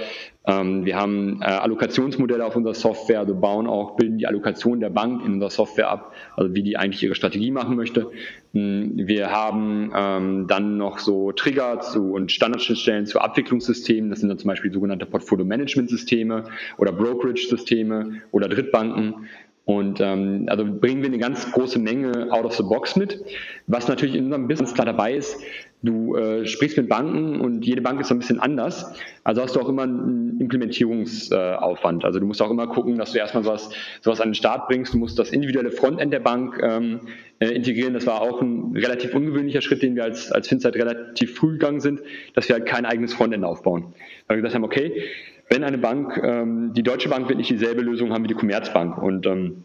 [0.47, 4.91] Ähm, wir haben äh, Allokationsmodelle auf unserer Software, also bauen auch, bilden die Allokation der
[4.91, 8.11] Bank in unserer Software ab, also wie die eigentlich ihre Strategie machen möchte.
[8.53, 14.09] Hm, wir haben ähm, dann noch so Trigger zu, und Standardschnittstellen zu Abwicklungssystemen.
[14.09, 16.45] Das sind dann zum Beispiel sogenannte Portfolio-Management-Systeme
[16.79, 19.27] oder Brokerage-Systeme oder Drittbanken.
[19.67, 23.21] Und ähm, also bringen wir eine ganz große Menge out of the box mit.
[23.67, 25.41] Was natürlich in unserem Business klar dabei ist,
[25.83, 28.95] du äh, sprichst mit Banken und jede Bank ist so ein bisschen anders.
[29.25, 32.03] Also hast du auch immer einen Implementierungsaufwand.
[32.03, 34.69] Äh, also du musst auch immer gucken, dass du erstmal sowas, sowas an den Start
[34.69, 34.95] bringst.
[34.95, 37.01] Du musst das individuelle Frontend der Bank ähm,
[37.39, 37.95] äh, integrieren.
[37.95, 41.81] Das war auch ein relativ ungewöhnlicher Schritt, den wir als, als FinZeit relativ früh gegangen
[41.81, 42.01] sind,
[42.35, 43.95] dass wir halt kein eigenes Frontend aufbauen.
[44.27, 45.03] Weil wir gesagt haben, okay,
[45.49, 48.99] wenn eine Bank, ähm, die Deutsche Bank wird nicht dieselbe Lösung haben wie die Commerzbank.
[48.99, 49.65] Und ähm,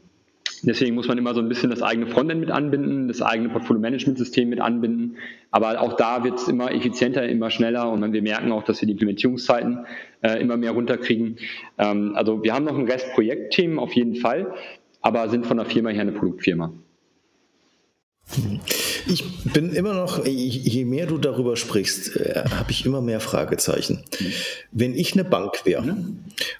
[0.63, 4.49] deswegen muss man immer so ein bisschen das eigene Frontend mit anbinden, das eigene Portfolio-Management-System
[4.49, 5.17] mit anbinden.
[5.51, 8.87] Aber auch da wird es immer effizienter, immer schneller und wir merken auch, dass wir
[8.87, 9.85] die Implementierungszeiten
[10.21, 11.37] äh, immer mehr runterkriegen.
[11.77, 14.53] Ähm, also wir haben noch ein Rest Projektthemen auf jeden Fall,
[15.01, 16.71] aber sind von der Firma her eine Produktfirma.
[19.07, 24.03] Ich bin immer noch, je mehr du darüber sprichst, äh, habe ich immer mehr Fragezeichen.
[24.71, 25.97] Wenn ich eine Bank wäre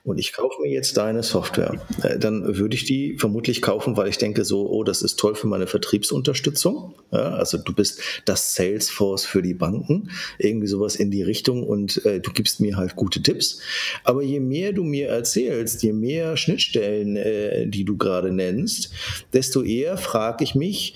[0.03, 4.09] und ich kaufe mir jetzt deine Software, äh, dann würde ich die vermutlich kaufen, weil
[4.09, 6.95] ich denke so, oh, das ist toll für meine Vertriebsunterstützung.
[7.11, 12.03] Ja, also du bist das Salesforce für die Banken, irgendwie sowas in die Richtung und
[12.05, 13.59] äh, du gibst mir halt gute Tipps.
[14.03, 18.91] Aber je mehr du mir erzählst, je mehr Schnittstellen, äh, die du gerade nennst,
[19.33, 20.95] desto eher frage ich mich,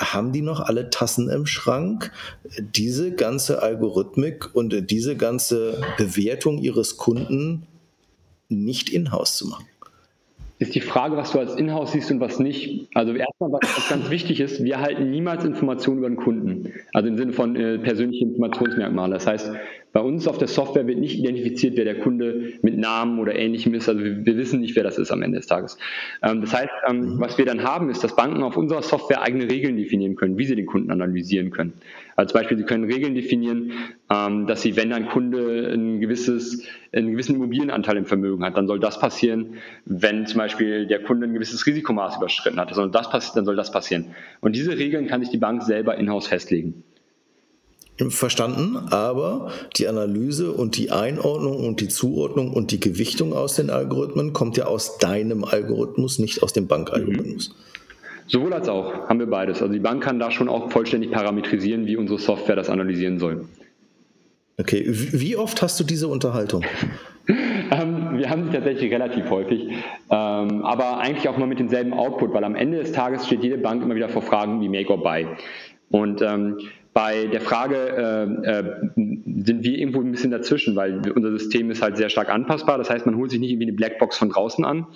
[0.00, 2.12] haben die noch alle Tassen im Schrank,
[2.58, 7.66] diese ganze Algorithmik und diese ganze Bewertung ihres Kunden
[8.48, 9.66] nicht in-house zu machen?
[10.58, 12.88] Ist die Frage, was du als Inhouse siehst und was nicht.
[12.94, 16.72] Also erstmal, was ganz wichtig ist, wir halten niemals Informationen über den Kunden.
[16.92, 19.10] Also im Sinne von äh, persönlichen Informationsmerkmalen.
[19.10, 19.50] Das heißt,
[19.94, 23.74] bei uns auf der Software wird nicht identifiziert, wer der Kunde mit Namen oder ähnlichem
[23.74, 23.88] ist.
[23.88, 25.78] Also wir, wir wissen nicht, wer das ist am Ende des Tages.
[26.20, 27.20] Ähm, das heißt, ähm, mhm.
[27.20, 30.46] was wir dann haben, ist, dass Banken auf unserer Software eigene Regeln definieren können, wie
[30.46, 31.74] sie den Kunden analysieren können.
[32.16, 33.70] Also zum Beispiel, sie können Regeln definieren,
[34.10, 38.66] ähm, dass sie, wenn ein Kunde ein gewisses, einen gewissen Immobilienanteil im Vermögen hat, dann
[38.66, 39.58] soll das passieren.
[39.84, 43.54] Wenn zum Beispiel der Kunde ein gewisses Risikomaß überschritten hat, dann soll das, dann soll
[43.54, 44.06] das passieren.
[44.40, 46.82] Und diese Regeln kann sich die Bank selber in-house festlegen.
[47.96, 53.70] Verstanden, aber die Analyse und die Einordnung und die Zuordnung und die Gewichtung aus den
[53.70, 57.50] Algorithmen kommt ja aus deinem Algorithmus, nicht aus dem Bankalgorithmus.
[57.50, 57.54] Mhm.
[58.26, 59.60] Sowohl als auch haben wir beides.
[59.60, 63.44] Also die Bank kann da schon auch vollständig parametrisieren, wie unsere Software das analysieren soll.
[64.58, 66.64] Okay, wie oft hast du diese Unterhaltung?
[67.28, 69.68] ähm, wir haben sie tatsächlich relativ häufig,
[70.10, 73.58] ähm, aber eigentlich auch immer mit demselben Output, weil am Ende des Tages steht jede
[73.58, 75.26] Bank immer wieder vor Fragen wie Make or Buy.
[75.90, 76.58] Und ähm,
[76.94, 77.76] bei der Frage
[78.46, 82.30] äh, äh, sind wir irgendwo ein bisschen dazwischen, weil unser System ist halt sehr stark
[82.30, 82.78] anpassbar.
[82.78, 84.86] Das heißt, man holt sich nicht irgendwie eine Blackbox von draußen an,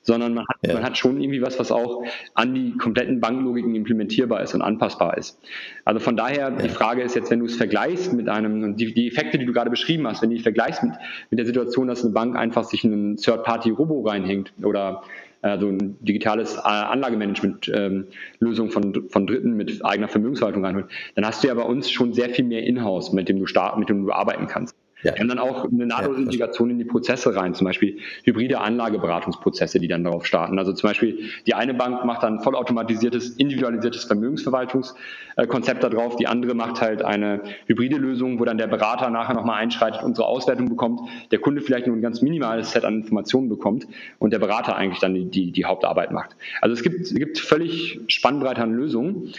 [0.00, 0.74] sondern man hat, ja.
[0.74, 5.18] man hat schon irgendwie was, was auch an die kompletten Banklogiken implementierbar ist und anpassbar
[5.18, 5.38] ist.
[5.84, 9.08] Also von daher, die Frage ist jetzt, wenn du es vergleichst mit einem, die, die
[9.08, 10.94] Effekte, die du gerade beschrieben hast, wenn du die vergleichst mit,
[11.30, 15.02] mit der Situation, dass eine Bank einfach sich einen Third-Party-Robo reinhängt oder
[15.42, 21.48] also ein digitales Anlagemanagement-Lösung ähm, von, von Dritten mit eigener Vermögensverwaltung reinholt, dann hast du
[21.48, 24.12] ja bei uns schon sehr viel mehr Inhouse, mit dem du starten, mit dem du
[24.12, 24.76] arbeiten kannst.
[25.02, 25.14] Ja.
[25.14, 29.80] Wir haben dann auch eine nahtlose Integration in die Prozesse rein, zum Beispiel hybride Anlageberatungsprozesse,
[29.80, 30.58] die dann darauf starten.
[30.58, 36.80] Also zum Beispiel die eine Bank macht dann vollautomatisiertes, individualisiertes Vermögensverwaltungskonzept darauf, die andere macht
[36.80, 41.40] halt eine hybride Lösung, wo dann der Berater nachher nochmal einschreitet, unsere Auswertung bekommt, der
[41.40, 43.86] Kunde vielleicht nur ein ganz minimales Set an Informationen bekommt
[44.18, 46.36] und der Berater eigentlich dann die, die, die Hauptarbeit macht.
[46.60, 49.32] Also es gibt, es gibt völlig spannbreite Lösungen.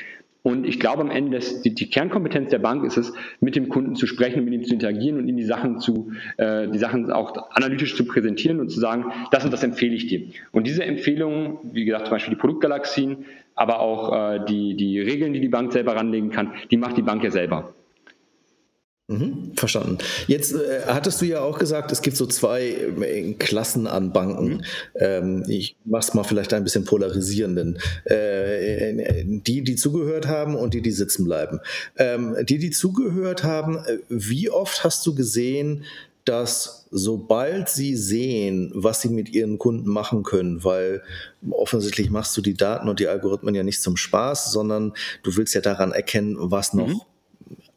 [0.43, 3.69] Und ich glaube am Ende, dass die, die, Kernkompetenz der Bank ist es, mit dem
[3.69, 7.09] Kunden zu sprechen mit ihm zu interagieren und ihm die Sachen zu, äh, die Sachen
[7.11, 10.27] auch analytisch zu präsentieren und zu sagen, das und das empfehle ich dir.
[10.51, 13.25] Und diese Empfehlungen, wie gesagt, zum Beispiel die Produktgalaxien,
[13.55, 17.03] aber auch äh, die, die Regeln, die die Bank selber ranlegen kann, die macht die
[17.03, 17.73] Bank ja selber.
[19.09, 19.97] Mhm, verstanden.
[20.27, 24.47] Jetzt äh, hattest du ja auch gesagt, es gibt so zwei äh, Klassen an Banken.
[24.47, 24.61] Mhm.
[24.97, 27.79] Ähm, ich mach's mal vielleicht ein bisschen polarisierenden.
[28.05, 31.59] Äh, die, die zugehört haben und die, die sitzen bleiben.
[31.97, 35.83] Ähm, die, die zugehört haben, äh, wie oft hast du gesehen,
[36.23, 41.03] dass sobald sie sehen, was sie mit ihren Kunden machen können, weil
[41.51, 45.53] offensichtlich machst du die Daten und die Algorithmen ja nicht zum Spaß, sondern du willst
[45.53, 47.01] ja daran erkennen, was noch mhm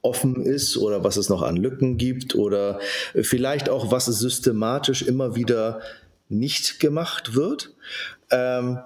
[0.07, 2.79] offen ist oder was es noch an Lücken gibt oder
[3.15, 5.81] vielleicht auch, was systematisch immer wieder
[6.29, 7.75] nicht gemacht wird.
[8.31, 8.79] Ähm,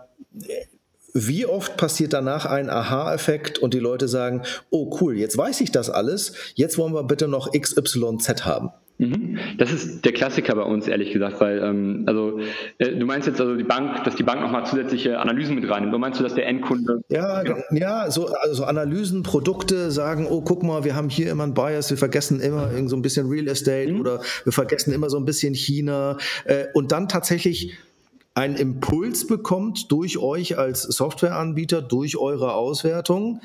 [1.12, 5.72] wie oft passiert danach ein Aha-Effekt und die Leute sagen, oh cool, jetzt weiß ich
[5.72, 8.70] das alles, jetzt wollen wir bitte noch XYZ haben.
[9.00, 9.38] Mhm.
[9.56, 12.38] Das ist der Klassiker bei uns, ehrlich gesagt, weil, ähm, also,
[12.76, 15.94] äh, du meinst jetzt also die Bank, dass die Bank nochmal zusätzliche Analysen mit reinnimmt.
[15.94, 17.00] Oder meinst du, dass der Endkunde.
[17.08, 21.54] Ja, ja, so also Analysen, Produkte sagen, oh, guck mal, wir haben hier immer einen
[21.54, 24.00] Bias, wir vergessen immer so ein bisschen Real Estate mhm.
[24.00, 27.78] oder wir vergessen immer so ein bisschen China äh, und dann tatsächlich
[28.40, 33.42] einen Impuls bekommt durch euch als Softwareanbieter, durch eure Auswertung,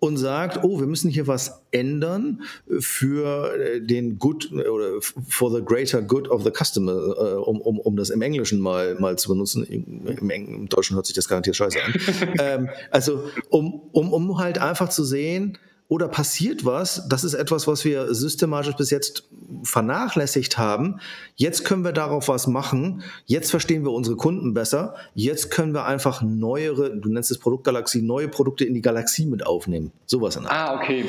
[0.00, 2.42] und sagt, oh, wir müssen hier was ändern
[2.78, 7.80] für äh, den Good oder for the greater good of the customer, äh, um, um,
[7.80, 9.64] um das im Englischen mal, mal zu benutzen.
[9.64, 11.94] Im, Im Deutschen hört sich das garantiert scheiße an.
[12.38, 17.66] ähm, also, um, um, um halt einfach zu sehen, oder passiert was, das ist etwas,
[17.66, 19.26] was wir systematisch bis jetzt
[19.62, 21.00] vernachlässigt haben.
[21.34, 23.02] Jetzt können wir darauf was machen.
[23.24, 24.94] Jetzt verstehen wir unsere Kunden besser.
[25.14, 29.46] Jetzt können wir einfach neuere, du nennst es Produktgalaxie, neue Produkte in die Galaxie mit
[29.46, 29.92] aufnehmen.
[30.04, 31.04] Sowas in Ah, okay.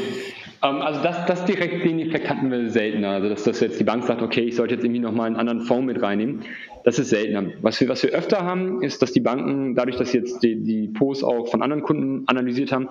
[0.61, 3.09] Um, ähm, also das, das direkt den Effekt hatten wir seltener.
[3.09, 5.61] Also dass, dass jetzt die Bank sagt, okay, ich sollte jetzt irgendwie nochmal einen anderen
[5.61, 6.43] Fonds mit reinnehmen.
[6.85, 7.51] Das ist seltener.
[7.61, 10.55] Was wir, was wir öfter haben, ist, dass die Banken, dadurch, dass sie jetzt die,
[10.63, 12.87] die Posts auch von anderen Kunden analysiert haben,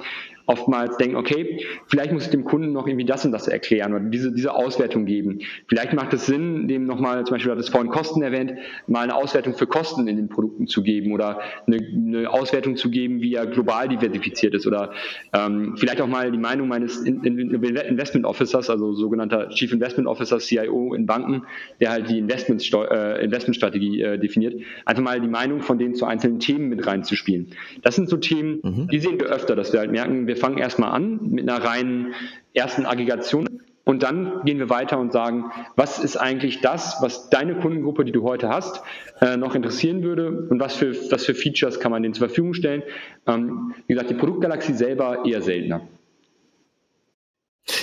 [0.49, 4.05] oftmals denken, okay, vielleicht muss ich dem Kunden noch irgendwie das und das erklären oder
[4.05, 5.41] diese, diese Auswertung geben.
[5.69, 8.55] Vielleicht macht es Sinn, dem nochmal, zum Beispiel hat es vorhin Kosten erwähnt,
[8.87, 12.91] mal eine Auswertung für Kosten in den Produkten zu geben oder eine, eine Auswertung zu
[12.91, 14.93] geben, wie er global diversifiziert ist oder
[15.35, 20.95] ähm, vielleicht auch mal die Meinung meines Investment Officers, also sogenannter Chief Investment Officer, CIO
[20.95, 21.43] in Banken,
[21.79, 24.55] der halt die äh, Investmentstrategie äh, definiert,
[24.87, 27.49] einfach mal die Meinung von denen zu einzelnen Themen mit reinzuspielen.
[27.83, 28.89] Das sind so Themen, mhm.
[28.89, 32.15] die sehen wir öfter, dass wir halt merken, wir fangen erstmal an mit einer reinen
[32.55, 33.47] ersten Aggregation
[33.89, 38.13] und dann gehen wir weiter und sagen, was ist eigentlich das, was deine Kundengruppe, die
[38.13, 38.83] du heute hast,
[39.23, 42.53] äh, noch interessieren würde und was für, was für Features kann man denen zur Verfügung
[42.53, 42.83] stellen.
[43.27, 45.81] Ähm, wie gesagt, die Produktgalaxie selber eher seltener.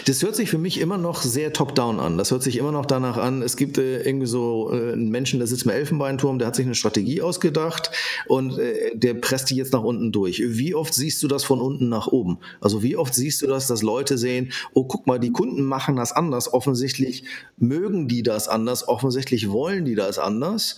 [0.06, 2.20] Das hört sich für mich immer noch sehr top-down an.
[2.20, 5.40] Das hört sich immer noch danach an, es gibt äh, irgendwie so äh, einen Menschen,
[5.40, 7.90] der sitzt im Elfenbeinturm, der hat sich eine Strategie ausgedacht
[8.28, 10.44] und äh, der presst die jetzt nach unten durch.
[10.46, 12.38] Wie oft siehst du das von unten nach oben?
[12.62, 15.96] Also wie oft siehst du das, dass Leute sehen, oh guck mal, die Kunden machen
[15.96, 16.54] das anders.
[16.54, 17.24] Offensichtlich
[17.58, 20.78] mögen die das anders, offensichtlich wollen die das anders.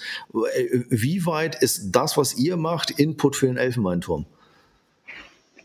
[0.55, 4.25] Äh, wie weit ist das, was ihr macht, Input für den Elfenbeinturm?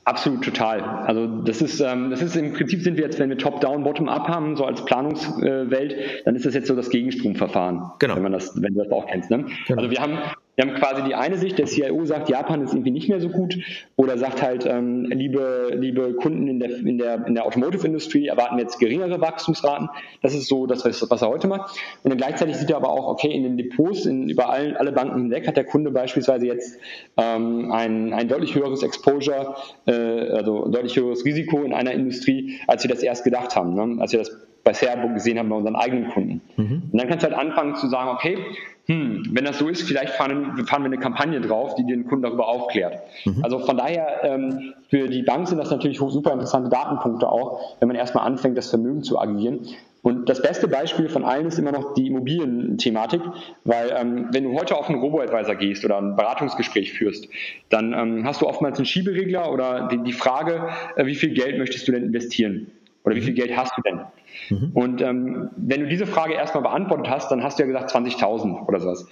[0.04, 0.80] Absolut total.
[0.80, 4.26] Also das ist, ähm, das ist im Prinzip sind wir jetzt, wenn wir Top-Down, Bottom-Up
[4.26, 8.16] haben, so als Planungswelt, dann ist das jetzt so das Gegenstromverfahren, genau.
[8.16, 9.30] wenn man das, wenn du das auch kennst.
[9.30, 9.46] Ne?
[9.68, 9.80] Genau.
[9.80, 10.18] Also wir haben
[10.54, 13.30] wir haben quasi die eine Sicht, der CIO sagt, Japan ist irgendwie nicht mehr so
[13.30, 13.56] gut
[13.96, 18.58] oder sagt halt, ähm, liebe, liebe Kunden in der, in der, in der Automotive-Industrie erwarten
[18.58, 19.88] jetzt geringere Wachstumsraten.
[20.22, 21.78] Das ist so das, was er heute macht.
[22.02, 24.92] Und dann gleichzeitig sieht er aber auch, okay, in den Depots, in, über allen, alle
[24.92, 26.78] Banken hinweg hat der Kunde beispielsweise jetzt
[27.16, 32.60] ähm, ein, ein deutlich höheres Exposure, äh, also ein deutlich höheres Risiko in einer Industrie,
[32.66, 34.02] als wir das erst gedacht haben, ne?
[34.02, 36.40] als wir das bisher gesehen haben bei unseren eigenen Kunden.
[36.56, 36.82] Mhm.
[36.92, 38.38] Und dann kannst du halt anfangen zu sagen, okay,
[38.86, 42.24] hm, wenn das so ist, vielleicht fahren, fahren, wir eine Kampagne drauf, die den Kunden
[42.24, 42.98] darüber aufklärt.
[43.24, 43.44] Mhm.
[43.44, 47.88] Also von daher, ähm, für die Bank sind das natürlich super interessante Datenpunkte auch, wenn
[47.88, 49.60] man erstmal anfängt, das Vermögen zu aggregieren.
[50.02, 53.20] Und das beste Beispiel von allen ist immer noch die Immobilienthematik,
[53.62, 57.28] weil ähm, wenn du heute auf einen Robo-Advisor gehst oder ein Beratungsgespräch führst,
[57.68, 61.56] dann ähm, hast du oftmals einen Schieberegler oder die, die Frage, äh, wie viel Geld
[61.56, 62.66] möchtest du denn investieren?
[63.04, 64.00] Oder wie viel Geld hast du denn?
[64.48, 64.70] Mhm.
[64.74, 68.66] Und ähm, wenn du diese Frage erstmal beantwortet hast, dann hast du ja gesagt 20.000
[68.66, 69.08] oder sowas.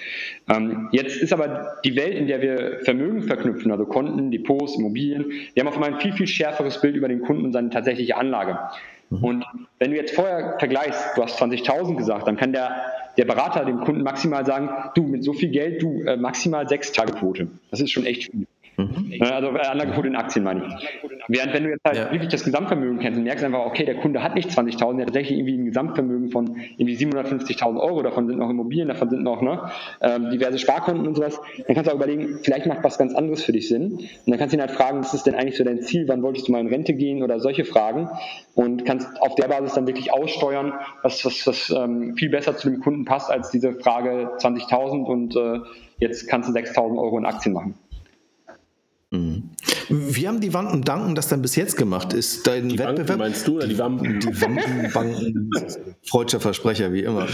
[0.48, 5.26] Ähm, jetzt ist aber die Welt, in der wir Vermögen verknüpfen, also Konten, Depots, Immobilien,
[5.54, 8.16] wir haben auf einmal ein viel, viel schärferes Bild über den Kunden und seine tatsächliche
[8.16, 8.58] Anlage.
[9.10, 9.24] Mhm.
[9.24, 9.44] Und
[9.78, 12.76] wenn du jetzt vorher vergleichst, du hast 20.000 gesagt, dann kann der,
[13.16, 16.92] der Berater dem Kunden maximal sagen, du, mit so viel Geld, du, äh, maximal sechs
[16.92, 17.48] Tage Quote.
[17.70, 18.46] Das ist schon echt viel.
[18.76, 19.16] Mhm.
[19.20, 20.88] Also äh, Anlagequote in Aktien meine ich.
[21.28, 22.12] Während wenn du jetzt halt ja.
[22.12, 24.98] wirklich das Gesamtvermögen kennst und merkst einfach, okay, der Kunde hat nicht 20.000, der hat
[25.08, 29.42] tatsächlich irgendwie ein Gesamtvermögen von irgendwie 750.000 Euro, davon sind noch Immobilien, davon sind noch
[29.42, 33.14] ne, ähm, diverse Sparkonten und sowas, dann kannst du auch überlegen, vielleicht macht was ganz
[33.14, 33.92] anderes für dich Sinn.
[33.92, 36.22] Und dann kannst du ihn halt fragen, was ist denn eigentlich so dein Ziel, wann
[36.22, 38.08] wolltest du mal in Rente gehen oder solche Fragen
[38.54, 42.70] und kannst auf der Basis dann wirklich aussteuern, was, was, was ähm, viel besser zu
[42.70, 45.60] dem Kunden passt als diese Frage 20.000 und äh,
[45.98, 47.74] jetzt kannst du 6.000 Euro in Aktien machen.
[49.12, 49.50] Mhm.
[49.88, 52.12] Wie haben die Wanden Danken das denn bis jetzt gemacht?
[52.12, 53.06] Ist dein die Wettbewerb?
[53.06, 54.20] Banken meinst du oder die Wampen?
[54.20, 55.50] Die Wampenbanken,
[56.04, 57.26] freudscher Versprecher, wie immer.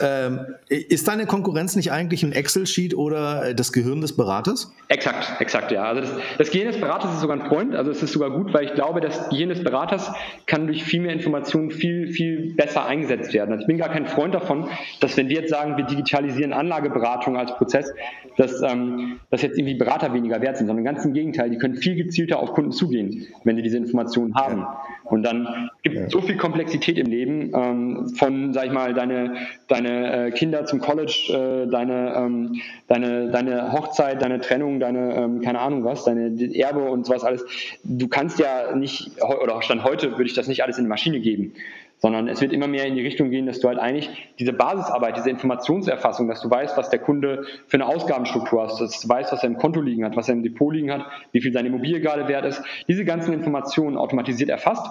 [0.00, 4.72] Ähm, ist deine Konkurrenz nicht eigentlich ein Excel-Sheet oder das Gehirn des Beraters?
[4.88, 5.84] Exakt, exakt, ja.
[5.84, 7.76] Also das, das Gehirn des Beraters ist sogar ein Freund.
[7.76, 10.10] Also es ist sogar gut, weil ich glaube, das Gehirn des Beraters
[10.46, 13.52] kann durch viel mehr Informationen viel, viel besser eingesetzt werden.
[13.52, 17.36] Also ich bin gar kein Freund davon, dass wenn wir jetzt sagen, wir digitalisieren Anlageberatung
[17.36, 17.92] als Prozess,
[18.36, 21.76] dass, ähm, dass jetzt irgendwie Berater weniger wert sind, sondern ganz im Gegenteil, die können
[21.76, 24.66] viel gezielter auf Kunden zugehen, wenn die diese Informationen haben.
[25.04, 26.08] Und dann gibt es ja.
[26.08, 29.34] so viel Komplexität im Leben, ähm, von, sag ich mal, deine,
[29.68, 35.40] deine äh, Kinder zum College, äh, deine, ähm, deine, deine Hochzeit, deine Trennung, deine, ähm,
[35.40, 37.44] keine Ahnung was, deine Erbe und sowas alles.
[37.84, 41.20] Du kannst ja nicht, oder Stand heute würde ich das nicht alles in die Maschine
[41.20, 41.54] geben
[42.00, 45.16] sondern es wird immer mehr in die Richtung gehen, dass du halt eigentlich diese Basisarbeit,
[45.16, 49.32] diese Informationserfassung, dass du weißt, was der Kunde für eine Ausgabenstruktur hat, dass du weißt,
[49.32, 51.68] was er im Konto liegen hat, was er im Depot liegen hat, wie viel seine
[51.68, 54.86] Immobilie gerade wert ist, diese ganzen Informationen automatisiert erfasst,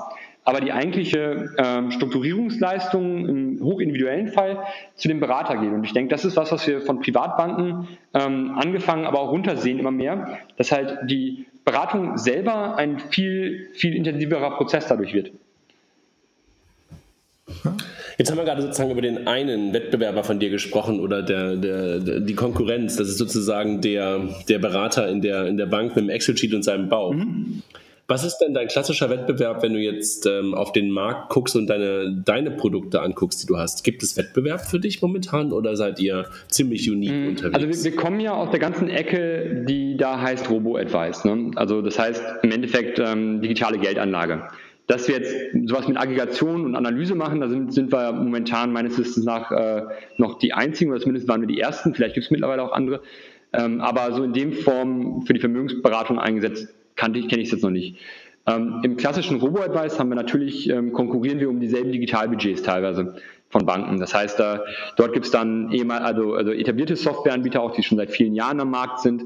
[0.45, 4.63] aber die eigentliche ähm, Strukturierungsleistung im hochindividuellen Fall
[4.95, 5.71] zu dem Berater geht.
[5.71, 9.79] Und ich denke, das ist was, was wir von Privatbanken ähm, angefangen, aber auch runtersehen
[9.79, 15.31] immer mehr, dass halt die Beratung selber ein viel, viel intensiverer Prozess dadurch wird.
[18.17, 21.99] Jetzt haben wir gerade sozusagen über den einen Wettbewerber von dir gesprochen oder der, der,
[21.99, 22.97] der, die Konkurrenz.
[22.97, 24.19] Das ist sozusagen der,
[24.49, 27.13] der Berater in der, in der Bank mit dem Excel-Sheet und seinem Bau.
[27.13, 27.63] Mhm.
[28.09, 31.67] Was ist denn dein klassischer Wettbewerb, wenn du jetzt ähm, auf den Markt guckst und
[31.67, 33.83] deine, deine Produkte anguckst, die du hast?
[33.83, 37.27] Gibt es Wettbewerb für dich momentan oder seid ihr ziemlich unique mhm.
[37.29, 37.55] unterwegs?
[37.55, 41.23] Also wir, wir, kommen ja aus der ganzen Ecke, die da heißt Robo-Advice.
[41.25, 41.51] Ne?
[41.55, 44.41] Also das heißt im Endeffekt ähm, digitale Geldanlage.
[44.89, 45.35] Dass wir jetzt
[45.67, 49.83] sowas mit Aggregation und Analyse machen, da sind, sind wir momentan meines Wissens nach äh,
[50.17, 53.01] noch die einzigen, oder zumindest waren wir die ersten, vielleicht gibt es mittlerweile auch andere.
[53.53, 57.51] Ähm, aber so in dem Form für die Vermögensberatung eingesetzt, kannte ich, kenne ich es
[57.51, 57.97] jetzt noch nicht.
[58.47, 63.13] Ähm, Im klassischen Robo-Advice haben wir natürlich, ähm, konkurrieren wir um dieselben Digitalbudgets teilweise
[63.49, 63.99] von Banken.
[63.99, 64.57] Das heißt, äh,
[64.97, 68.59] dort gibt es dann ehemal, also, also etablierte Softwareanbieter auch, die schon seit vielen Jahren
[68.59, 69.23] am Markt sind,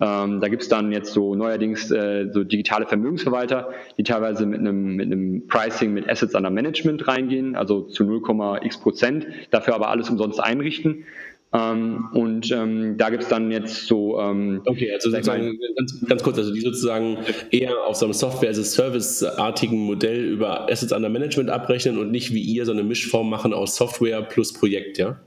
[0.00, 4.60] ähm, da gibt es dann jetzt so neuerdings äh, so digitale Vermögensverwalter, die teilweise mit
[4.60, 9.90] einem, mit einem Pricing mit Assets under Management reingehen, also zu 0,x Prozent, dafür aber
[9.90, 11.04] alles umsonst einrichten.
[11.52, 14.18] Ähm, und ähm, da gibt es dann jetzt so.
[14.18, 17.18] Ähm, okay, also sozusagen ganz, ganz, kurz, also die sozusagen
[17.52, 22.66] eher auf so einem Software-as-a-Service-artigen Modell über Assets under Management abrechnen und nicht wie ihr
[22.66, 25.20] so eine Mischform machen aus Software plus Projekt, ja?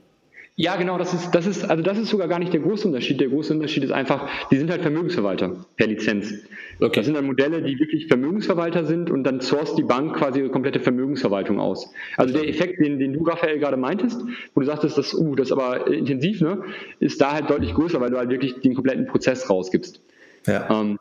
[0.60, 3.20] Ja, genau, das ist, das ist, also das ist sogar gar nicht der große Unterschied.
[3.20, 6.34] Der große Unterschied ist einfach, die sind halt Vermögensverwalter per Lizenz.
[6.80, 6.90] Okay.
[6.96, 10.48] Das sind dann Modelle, die wirklich Vermögensverwalter sind und dann source die Bank quasi ihre
[10.48, 11.88] komplette Vermögensverwaltung aus.
[12.16, 14.20] Also der Effekt, den, den du, Raphael, gerade meintest,
[14.54, 16.64] wo du sagtest, das, uh, das ist aber intensiv, ne,
[16.98, 20.00] ist da halt deutlich größer, weil du halt wirklich den kompletten Prozess rausgibst.
[20.48, 20.68] Ja.
[20.68, 20.98] Ähm,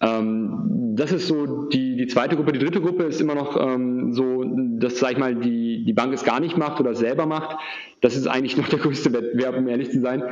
[0.00, 2.52] ähm, das ist so die, die zweite Gruppe.
[2.52, 4.44] Die dritte Gruppe ist immer noch ähm, so,
[4.78, 7.58] dass, sag ich mal, die, die Bank es gar nicht macht oder selber macht.
[8.00, 10.22] Das ist eigentlich noch der größte Wettbewerb, um ehrlich zu sein.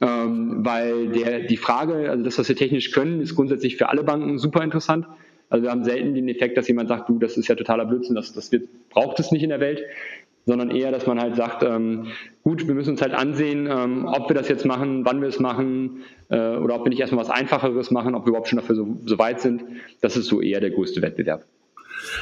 [0.00, 4.02] Ähm, weil der, die Frage, also das, was wir technisch können, ist grundsätzlich für alle
[4.02, 5.06] Banken super interessant.
[5.50, 8.14] Also wir haben selten den Effekt, dass jemand sagt, du, das ist ja totaler Blödsinn,
[8.14, 9.82] das, das wird, braucht es nicht in der Welt
[10.48, 12.06] sondern eher, dass man halt sagt, ähm,
[12.42, 15.38] gut, wir müssen uns halt ansehen, ähm, ob wir das jetzt machen, wann wir es
[15.38, 18.74] machen äh, oder ob wir nicht erstmal was Einfacheres machen, ob wir überhaupt schon dafür
[18.74, 19.62] so, so weit sind.
[20.00, 21.44] Das ist so eher der größte Wettbewerb.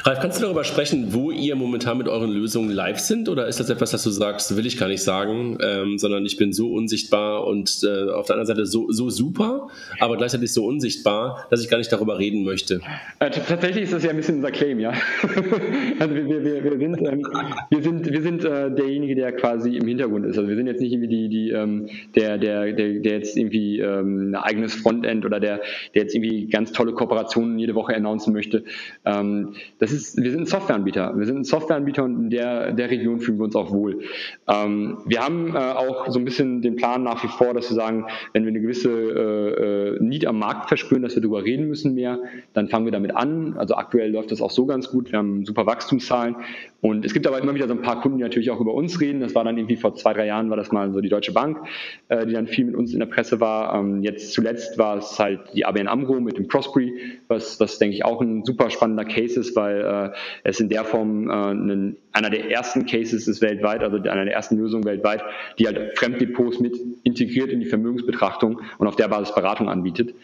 [0.05, 3.29] Ralf, kannst du darüber sprechen, wo ihr momentan mit euren Lösungen live sind?
[3.29, 6.37] Oder ist das etwas, das du sagst, will ich gar nicht sagen, ähm, sondern ich
[6.37, 9.68] bin so unsichtbar und äh, auf der anderen Seite so, so super,
[10.01, 12.81] aber gleichzeitig so unsichtbar, dass ich gar nicht darüber reden möchte?
[13.18, 14.91] Äh, tatsächlich ist das ja ein bisschen unser Claim, ja.
[15.99, 17.27] also wir, wir, wir, wir sind, ähm,
[17.70, 20.37] wir sind, wir sind äh, derjenige, der quasi im Hintergrund ist.
[20.37, 23.81] Also wir sind jetzt nicht irgendwie die, die, ähm, der, der, der, der jetzt irgendwie
[23.81, 25.61] ähm, ein eigenes Frontend oder der,
[25.95, 28.64] der jetzt irgendwie ganz tolle Kooperationen jede Woche announcen möchte.
[29.05, 31.14] Ähm, das ist, wir sind ein Softwareanbieter.
[31.17, 34.01] Wir sind ein Softwareanbieter und in der, der Region fühlen wir uns auch wohl.
[34.49, 37.75] Ähm, wir haben äh, auch so ein bisschen den Plan nach wie vor, dass wir
[37.77, 41.69] sagen, wenn wir eine gewisse äh, äh, Need am Markt verspüren, dass wir darüber reden
[41.69, 42.19] müssen mehr,
[42.53, 43.57] dann fangen wir damit an.
[43.57, 45.12] Also aktuell läuft das auch so ganz gut.
[45.12, 46.37] Wir haben super Wachstumszahlen
[46.87, 49.01] und es gibt aber immer wieder so ein paar Kunden, die natürlich auch über uns
[49.01, 49.18] reden.
[49.18, 51.59] Das war dann irgendwie vor zwei, drei Jahren war das mal so die Deutsche Bank,
[52.09, 53.74] äh, die dann viel mit uns in der Presse war.
[53.74, 56.93] Ähm, jetzt zuletzt war es halt die ABN AMRO mit dem Prospery,
[57.26, 60.84] was, was denke ich auch ein super spannender Case ist, weil äh, es in der
[60.84, 65.24] Form äh, einer der ersten Cases ist weltweit, also einer der ersten Lösungen weltweit,
[65.59, 70.14] die halt Fremddepots mit integriert in die Vermögensbetrachtung und auf der Basis Beratung anbietet.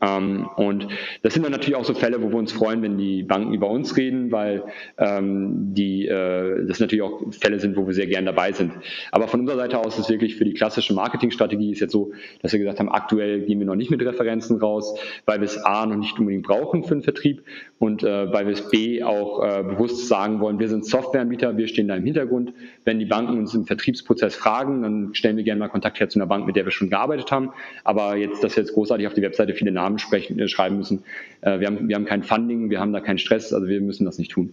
[0.00, 0.88] Ähm, und
[1.22, 3.70] das sind dann natürlich auch so Fälle, wo wir uns freuen, wenn die Banken über
[3.70, 4.64] uns reden, weil
[4.98, 8.72] ähm, die, äh, das natürlich auch Fälle sind, wo wir sehr gern dabei sind.
[9.10, 12.52] Aber von unserer Seite aus ist wirklich für die klassische Marketingstrategie ist jetzt so, dass
[12.52, 15.86] wir gesagt haben, aktuell gehen wir noch nicht mit Referenzen raus, weil wir es A
[15.86, 17.42] noch nicht unbedingt brauchen für den Vertrieb
[17.78, 21.68] und äh, weil wir es B auch äh, bewusst sagen wollen, wir sind Softwareanbieter, wir
[21.68, 22.52] stehen da im Hintergrund.
[22.84, 26.18] Wenn die Banken uns im Vertriebsprozess fragen, dann stellen wir gerne mal Kontakt her zu
[26.18, 27.50] einer Bank, mit der wir schon gearbeitet haben.
[27.84, 30.78] Aber jetzt, dass wir jetzt großartig auf die Webseite viele Namen Namen sprechen, äh, schreiben
[30.78, 31.04] müssen.
[31.40, 34.04] Äh, wir, haben, wir haben kein Funding, wir haben da keinen Stress, also wir müssen
[34.04, 34.52] das nicht tun.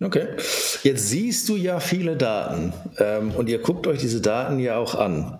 [0.00, 0.28] Okay.
[0.84, 4.94] Jetzt siehst du ja viele Daten ähm, und ihr guckt euch diese Daten ja auch
[4.94, 5.38] an.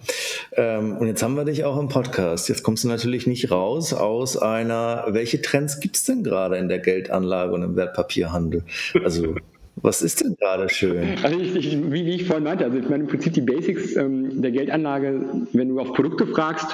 [0.53, 2.49] Ähm, und jetzt haben wir dich auch im Podcast.
[2.49, 6.69] Jetzt kommst du natürlich nicht raus aus einer, welche Trends gibt es denn gerade in
[6.69, 8.65] der Geldanlage und im Wertpapierhandel?
[9.05, 9.37] Also
[9.77, 11.17] was ist denn gerade schön?
[11.23, 14.43] Also ich, ich, wie, ich vorhin meinte, also ich meine im Prinzip die Basics ähm,
[14.43, 16.67] der Geldanlage, wenn du auf Produkte fragst,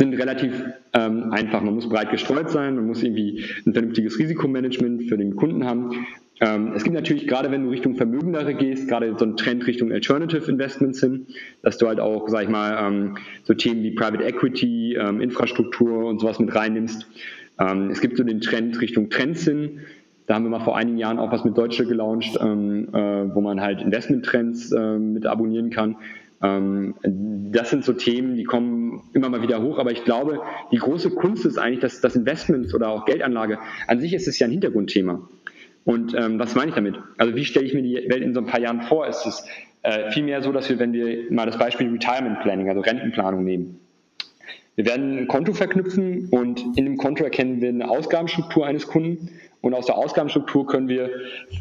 [0.00, 1.60] sind relativ ähm, einfach.
[1.60, 6.06] Man muss breit gestreut sein, man muss irgendwie ein vernünftiges Risikomanagement für den Kunden haben.
[6.40, 9.92] Ähm, es gibt natürlich, gerade wenn du Richtung Vermögendere gehst, gerade so ein Trend Richtung
[9.92, 11.26] Alternative Investments hin,
[11.62, 16.06] dass du halt auch, sag ich mal, ähm, so Themen wie Private Equity, ähm, Infrastruktur
[16.06, 17.06] und sowas mit reinnimmst.
[17.58, 19.80] Ähm, es gibt so den Trend Richtung Trends hin.
[20.26, 23.42] Da haben wir mal vor einigen Jahren auch was mit Deutsche gelauncht, ähm, äh, wo
[23.42, 25.96] man halt Investment-Trends äh, mit abonnieren kann.
[26.42, 26.94] Ähm,
[27.52, 30.40] das sind so Themen, die kommen immer mal wieder hoch, aber ich glaube,
[30.72, 34.38] die große Kunst ist eigentlich, dass das Investment oder auch Geldanlage, an sich ist es
[34.38, 35.28] ja ein Hintergrundthema.
[35.84, 36.96] Und ähm, was meine ich damit?
[37.18, 39.06] Also wie stelle ich mir die Welt in so ein paar Jahren vor?
[39.06, 39.46] Ist es
[39.82, 43.80] äh, vielmehr so, dass wir, wenn wir mal das Beispiel Retirement Planning, also Rentenplanung nehmen,
[44.76, 49.30] wir werden ein Konto verknüpfen und in dem Konto erkennen wir eine Ausgabenstruktur eines Kunden
[49.60, 51.10] und aus der Ausgabenstruktur können wir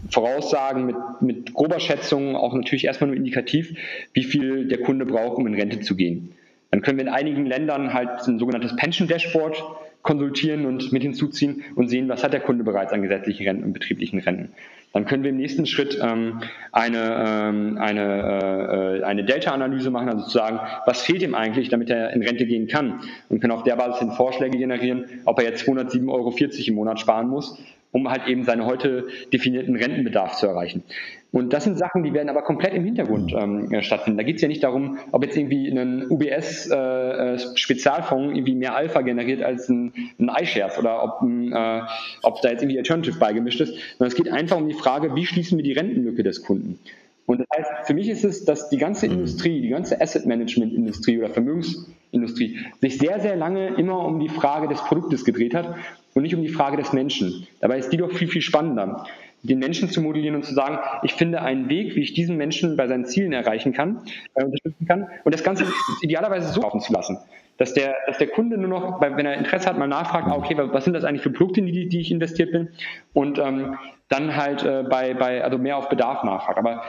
[0.09, 3.75] voraussagen mit, mit grober Schätzung, auch natürlich erstmal nur indikativ,
[4.13, 6.33] wie viel der Kunde braucht, um in Rente zu gehen.
[6.71, 9.61] Dann können wir in einigen Ländern halt ein sogenanntes Pension Dashboard
[10.01, 13.73] konsultieren und mit hinzuziehen und sehen, was hat der Kunde bereits an gesetzlichen Renten und
[13.73, 14.53] betrieblichen Renten.
[14.93, 20.25] Dann können wir im nächsten Schritt ähm, eine, ähm, eine, äh, eine Delta-Analyse machen, also
[20.25, 23.01] zu sagen, was fehlt ihm eigentlich, damit er in Rente gehen kann.
[23.29, 26.33] Und können auf der Basis hin Vorschläge generieren, ob er jetzt 207,40 Euro
[26.67, 27.57] im Monat sparen muss
[27.91, 30.83] um halt eben seinen heute definierten Rentenbedarf zu erreichen.
[31.31, 34.17] Und das sind Sachen, die werden aber komplett im Hintergrund ähm, äh, stattfinden.
[34.17, 39.01] Da geht es ja nicht darum, ob jetzt irgendwie ein UBS-Spezialfonds äh, irgendwie mehr Alpha
[39.01, 41.81] generiert als ein, ein iShares oder ob, äh,
[42.23, 45.27] ob da jetzt irgendwie Alternative beigemischt ist, sondern es geht einfach um die Frage, wie
[45.27, 46.79] schließen wir die Rentenlücke des Kunden.
[47.27, 49.13] Und das heißt, für mich ist es, dass die ganze mhm.
[49.13, 54.29] Industrie, die ganze Asset Management Industrie oder Vermögensindustrie sich sehr, sehr lange immer um die
[54.29, 55.75] Frage des Produktes gedreht hat
[56.13, 57.47] und nicht um die Frage des Menschen.
[57.61, 59.05] Dabei ist die doch viel, viel spannender.
[59.41, 62.75] Den Menschen zu modellieren und zu sagen, ich finde einen Weg, wie ich diesen Menschen
[62.75, 64.01] bei seinen Zielen erreichen kann,
[64.33, 65.65] äh, unterstützen kann und das Ganze
[66.01, 67.17] idealerweise so laufen zu lassen,
[67.57, 70.57] dass der, dass der Kunde nur noch, wenn er Interesse hat, mal nachfragt, ah, okay,
[70.57, 72.69] was sind das eigentlich für Produkte, in die, die ich investiert bin
[73.13, 73.77] und ähm,
[74.09, 76.57] dann halt äh, bei, bei, also mehr auf Bedarf nachfragt.
[76.57, 76.81] Aber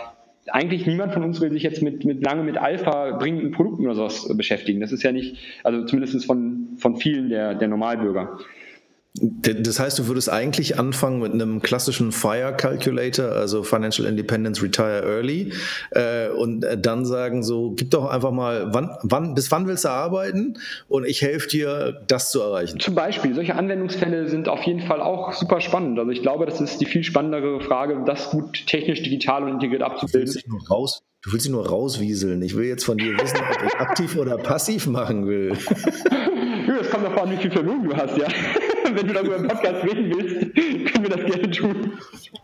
[0.48, 3.94] eigentlich niemand von uns will sich jetzt mit, mit lange mit Alpha bringenden Produkten oder
[3.94, 4.80] sowas beschäftigen.
[4.80, 8.38] Das ist ja nicht, also zumindest von, von vielen der, der Normalbürger.
[9.14, 15.02] Das heißt, du würdest eigentlich anfangen mit einem klassischen FIRE Calculator, also Financial Independence Retire
[15.04, 15.52] Early,
[15.90, 19.88] äh, und dann sagen so, gib doch einfach mal, wann, wann, bis wann willst du
[19.88, 20.58] arbeiten?
[20.88, 22.78] Und ich helfe dir, das zu erreichen.
[22.78, 25.98] Zum Beispiel, solche Anwendungsfälle sind auf jeden Fall auch super spannend.
[25.98, 29.82] Also ich glaube, das ist die viel spannendere Frage, das gut technisch, digital und integriert
[29.82, 30.40] abzubilden.
[30.70, 32.40] Raus, du willst dich nur rauswieseln.
[32.42, 35.50] Ich will jetzt von dir wissen, ob ich aktiv oder passiv machen will.
[36.66, 38.28] das kommt davon an, wie viel Vermögen du hast, ja.
[38.92, 40.54] Wenn du darüber im Podcast reden willst,
[40.92, 41.92] können wir das gerne tun.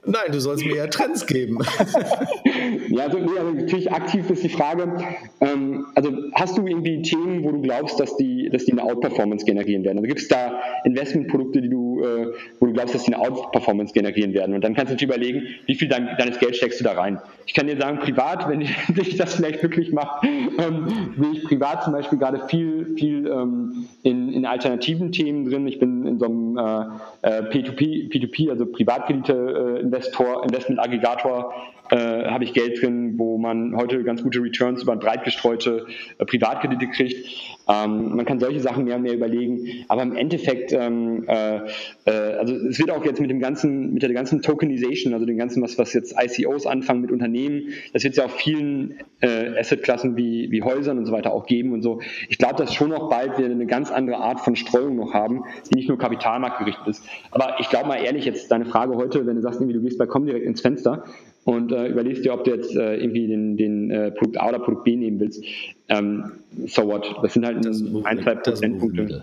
[0.04, 1.58] Nein, du sollst mir ja Trends geben.
[2.88, 4.96] ja, also, nee, also natürlich aktiv ist die Frage,
[5.40, 9.44] ähm, also hast du irgendwie Themen, wo du glaubst, dass die, dass die eine Outperformance
[9.44, 9.98] generieren werden?
[9.98, 12.26] Also gibt es da Investmentprodukte, die du, äh,
[12.60, 14.54] wo du glaubst, dass die eine Outperformance generieren werden?
[14.54, 17.18] Und dann kannst du natürlich überlegen, wie viel dein, deines Geld steckst du da rein.
[17.46, 21.84] Ich kann dir sagen, privat, wenn dich das vielleicht wirklich macht, ähm, sehe ich privat
[21.84, 25.66] zum Beispiel gerade viel, viel ähm, in, in alternativen Themen drin.
[25.66, 31.52] Ich bin in so einem äh, P2P, äh, P2P, also Privatkredite-Investor, äh, Investment-Aggregator
[31.90, 35.86] äh, habe ich Geld drin, wo man heute ganz gute Returns über breit gestreute
[36.18, 37.26] äh, Privatkredite kriegt.
[37.68, 41.56] Ähm, man kann solche Sachen mehr und mehr überlegen, aber im Endeffekt, ähm, äh,
[42.04, 45.36] äh, also es wird auch jetzt mit dem ganzen, mit der ganzen Tokenization, also dem
[45.36, 49.58] ganzen, was, was jetzt ICOs anfangen mit Unternehmen, das wird es ja auf vielen äh,
[49.58, 52.00] Assetklassen wie, wie Häusern und so weiter auch geben und so.
[52.28, 55.42] Ich glaube, dass schon noch bald wir eine ganz andere Art von Streuung noch haben,
[55.70, 57.04] die nicht nur kapitalmarktgerichtet ist.
[57.32, 59.98] Aber ich glaube mal ehrlich, jetzt deine Frage heute, wenn du sagst, irgendwie, du gehst
[59.98, 61.04] bei direkt ins Fenster,
[61.46, 64.58] und äh, überlegst dir, ob du jetzt äh, irgendwie den, den äh, Produkt A oder
[64.58, 65.44] Produkt B nehmen willst.
[65.88, 66.24] Ähm,
[66.66, 67.06] so what?
[67.22, 69.22] Das sind halt das ein, zwei Prozentpunkte.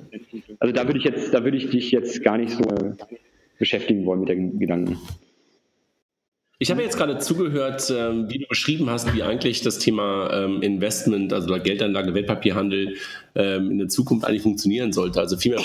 [0.59, 2.93] Also da würde ich jetzt, da würde ich dich jetzt gar nicht so äh,
[3.59, 4.97] beschäftigen wollen mit den Gedanken.
[6.63, 10.61] Ich habe jetzt gerade zugehört, ähm, wie du beschrieben hast, wie eigentlich das Thema ähm,
[10.61, 12.95] Investment, also Geldanlage, Wertpapierhandel
[13.35, 15.19] ähm, in der Zukunft eigentlich funktionieren sollte.
[15.19, 15.61] Also viel mehr,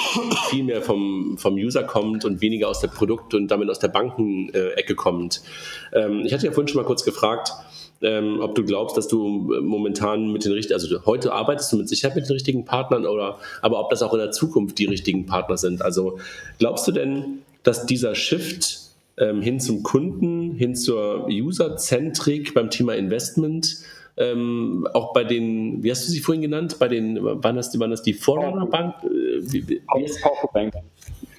[0.51, 3.87] viel mehr vom, vom User kommt und weniger aus der Produkt- und damit aus der
[3.87, 5.41] Bankenecke kommt.
[6.25, 7.53] ich hatte ja vorhin schon mal kurz gefragt,
[8.01, 12.17] ob du glaubst, dass du momentan mit den richtigen, also heute arbeitest du mit Sicherheit
[12.17, 15.59] mit den richtigen Partnern oder aber ob das auch in der Zukunft die richtigen Partner
[15.59, 15.81] sind.
[15.83, 16.19] Also
[16.59, 18.89] glaubst du denn, dass dieser Shift
[19.19, 23.79] ähm, hin zum Kunden, hin zur User-Zentrik beim Thema Investment.
[24.17, 26.77] Ähm, auch bei den, wie hast du sie vorhin genannt?
[26.81, 28.95] Bei den, waren das, waren das die Forerunner Bank?
[29.05, 30.75] Äh, Powerful Bank.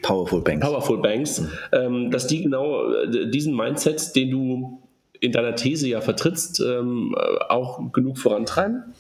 [0.02, 0.66] Powerful Banks.
[0.66, 1.44] Powerful Banks,
[1.74, 4.82] ähm, dass die genau äh, diesen Mindset, den du
[5.20, 7.16] in deiner These ja vertrittst, ähm,
[7.50, 8.94] auch genug vorantreiben?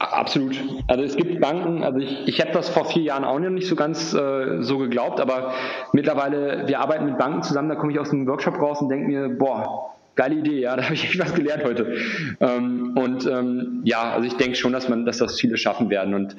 [0.00, 0.58] Absolut.
[0.86, 3.68] Also es gibt Banken, also ich, ich habe das vor vier Jahren auch noch nicht
[3.68, 5.52] so ganz äh, so geglaubt, aber
[5.92, 9.06] mittlerweile, wir arbeiten mit Banken zusammen, da komme ich aus einem Workshop raus und denke
[9.06, 11.96] mir, boah, geile Idee, ja, da habe ich echt was gelernt heute.
[12.40, 16.14] Ähm, und ähm, ja, also ich denke schon, dass man, dass das viele schaffen werden.
[16.14, 16.34] Und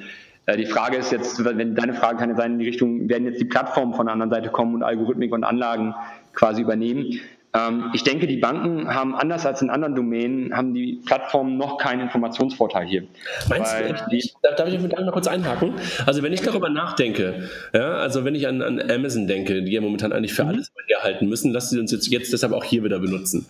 [0.46, 3.26] äh, die Frage ist jetzt, wenn deine Frage kann ja sein, in die Richtung, werden
[3.26, 5.94] jetzt die Plattformen von der anderen Seite kommen und Algorithmik und Anlagen
[6.34, 7.20] quasi übernehmen.
[7.54, 11.76] Ähm, ich denke, die Banken haben anders als in anderen Domänen, haben die Plattformen noch
[11.76, 13.04] keinen Informationsvorteil hier.
[13.48, 15.74] Meinst du, die, darf ich mit einmal kurz einhaken?
[16.06, 19.80] Also wenn ich darüber nachdenke, ja, also wenn ich an, an Amazon denke, die ja
[19.80, 20.50] momentan eigentlich für mhm.
[20.50, 23.46] alles herhalten müssen, lassen sie uns jetzt, jetzt deshalb auch hier wieder benutzen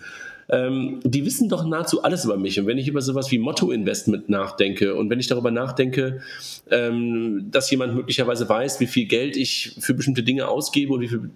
[0.49, 2.59] ähm, die wissen doch nahezu alles über mich.
[2.59, 6.21] Und wenn ich über sowas wie Motto-Investment nachdenke und wenn ich darüber nachdenke,
[6.71, 11.09] ähm, dass jemand möglicherweise weiß, wie viel Geld ich für bestimmte Dinge ausgebe und wie
[11.09, 11.31] viel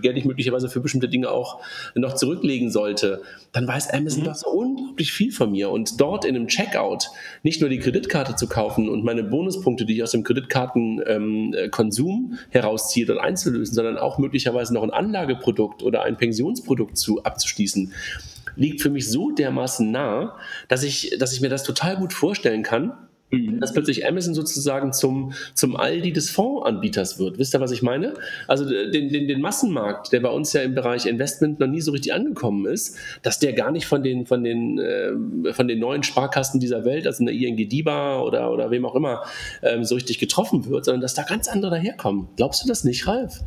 [0.00, 1.60] Geld ich möglicherweise für bestimmte Dinge auch
[1.94, 3.22] noch zurücklegen sollte,
[3.52, 4.26] dann weiß Amazon mhm.
[4.26, 5.70] doch so unglaublich viel von mir.
[5.70, 7.08] Und dort in einem Checkout
[7.42, 12.38] nicht nur die Kreditkarte zu kaufen und meine Bonuspunkte, die ich aus dem Kreditkartenkonsum ähm,
[12.50, 17.92] herausziehe und einzulösen, sondern auch möglicherweise noch ein Anlageprodukt oder ein Pensionsprodukt zu, abzuschließen
[18.56, 20.36] liegt für mich so dermaßen nah,
[20.68, 22.92] dass ich, dass ich mir das total gut vorstellen kann,
[23.30, 23.60] mhm.
[23.60, 27.38] dass plötzlich Amazon sozusagen zum, zum Aldi des Fondsanbieters wird.
[27.38, 28.14] Wisst ihr, was ich meine?
[28.48, 31.92] Also den, den, den Massenmarkt, der bei uns ja im Bereich Investment noch nie so
[31.92, 36.02] richtig angekommen ist, dass der gar nicht von den, von den, äh, von den neuen
[36.02, 39.22] Sparkassen dieser Welt, also eine ING DIBA oder, oder wem auch immer,
[39.62, 42.28] ähm, so richtig getroffen wird, sondern dass da ganz andere daherkommen.
[42.36, 43.40] Glaubst du das nicht, Ralf?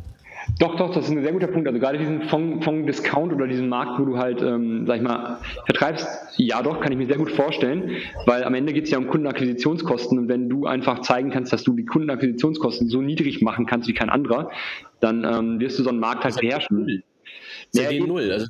[0.58, 1.66] Doch, doch, das ist ein sehr guter Punkt.
[1.68, 6.06] Also gerade diesen Fond-Discount oder diesen Markt, wo du halt, ähm, sag ich mal, vertreibst,
[6.36, 7.96] ja doch, kann ich mir sehr gut vorstellen,
[8.26, 11.62] weil am Ende geht es ja um Kundenakquisitionskosten und wenn du einfach zeigen kannst, dass
[11.62, 14.50] du die Kundenakquisitionskosten so niedrig machen kannst wie kein anderer,
[15.00, 17.02] dann ähm, wirst du so einen Markt halt beherrschen.
[17.72, 18.30] Ja, null.
[18.30, 18.46] Also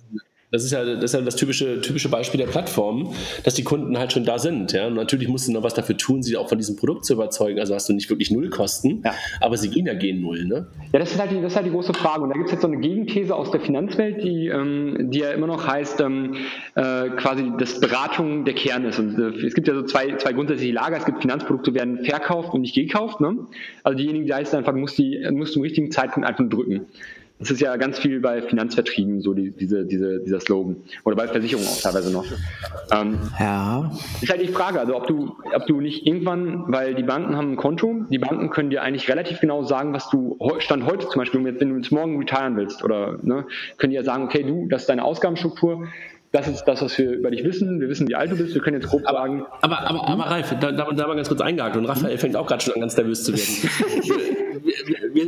[0.50, 3.96] das ist ja das, ist ja das typische, typische Beispiel der Plattformen, dass die Kunden
[3.98, 4.72] halt schon da sind.
[4.72, 4.88] Ja?
[4.88, 7.60] Und natürlich musst du noch was dafür tun, sie auch von diesem Produkt zu überzeugen.
[7.60, 9.14] Also hast du nicht wirklich Nullkosten, ja.
[9.40, 10.44] aber sie gehen ja gegen Null.
[10.44, 10.66] Ne?
[10.92, 12.22] Ja, das ist, halt die, das ist halt die große Frage.
[12.22, 15.30] Und da gibt es jetzt so eine Gegenthese aus der Finanzwelt, die, ähm, die ja
[15.30, 16.34] immer noch heißt, ähm,
[16.74, 18.98] äh, quasi, dass Beratung der Kern ist.
[18.98, 20.96] Und äh, es gibt ja so zwei, zwei grundsätzliche Lager.
[20.96, 23.20] Es gibt Finanzprodukte, werden verkauft und nicht gekauft.
[23.20, 23.36] Ne?
[23.84, 26.86] Also diejenigen, die heißt einfach, musst, die, musst du im richtigen Zeitpunkt einfach drücken.
[27.40, 30.76] Das ist ja ganz viel bei Finanzvertrieben, so die, diese, diese, dieser Slogan.
[31.04, 32.26] Oder bei Versicherungen auch teilweise noch.
[32.92, 33.90] Ähm, ja.
[34.20, 37.52] Ist halt die Frage, also ob du, ob du nicht irgendwann, weil die Banken haben
[37.52, 41.18] ein Konto, die Banken können dir eigentlich relativ genau sagen, was du Stand heute zum
[41.18, 43.46] Beispiel, wenn du jetzt morgen retiren willst, oder ne,
[43.78, 45.88] können die ja sagen, okay, du, das ist deine Ausgabenstruktur,
[46.32, 47.80] das ist das, was wir über dich wissen.
[47.80, 48.54] Wir wissen, wie alt du bist.
[48.54, 49.46] Wir können jetzt grob aber, sagen.
[49.62, 52.46] Aber, aber, aber Ralf, da, da, da mal ganz kurz eingehakt und Raphael fängt auch
[52.46, 54.10] gerade schon an, ganz nervös zu werden.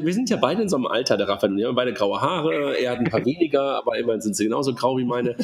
[0.02, 1.56] wir, wir, sind ja beide in so einem Alter, der Raphael.
[1.56, 4.74] Wir haben beide graue Haare, er hat ein paar weniger, aber immerhin sind sie genauso
[4.74, 5.36] grau wie meine.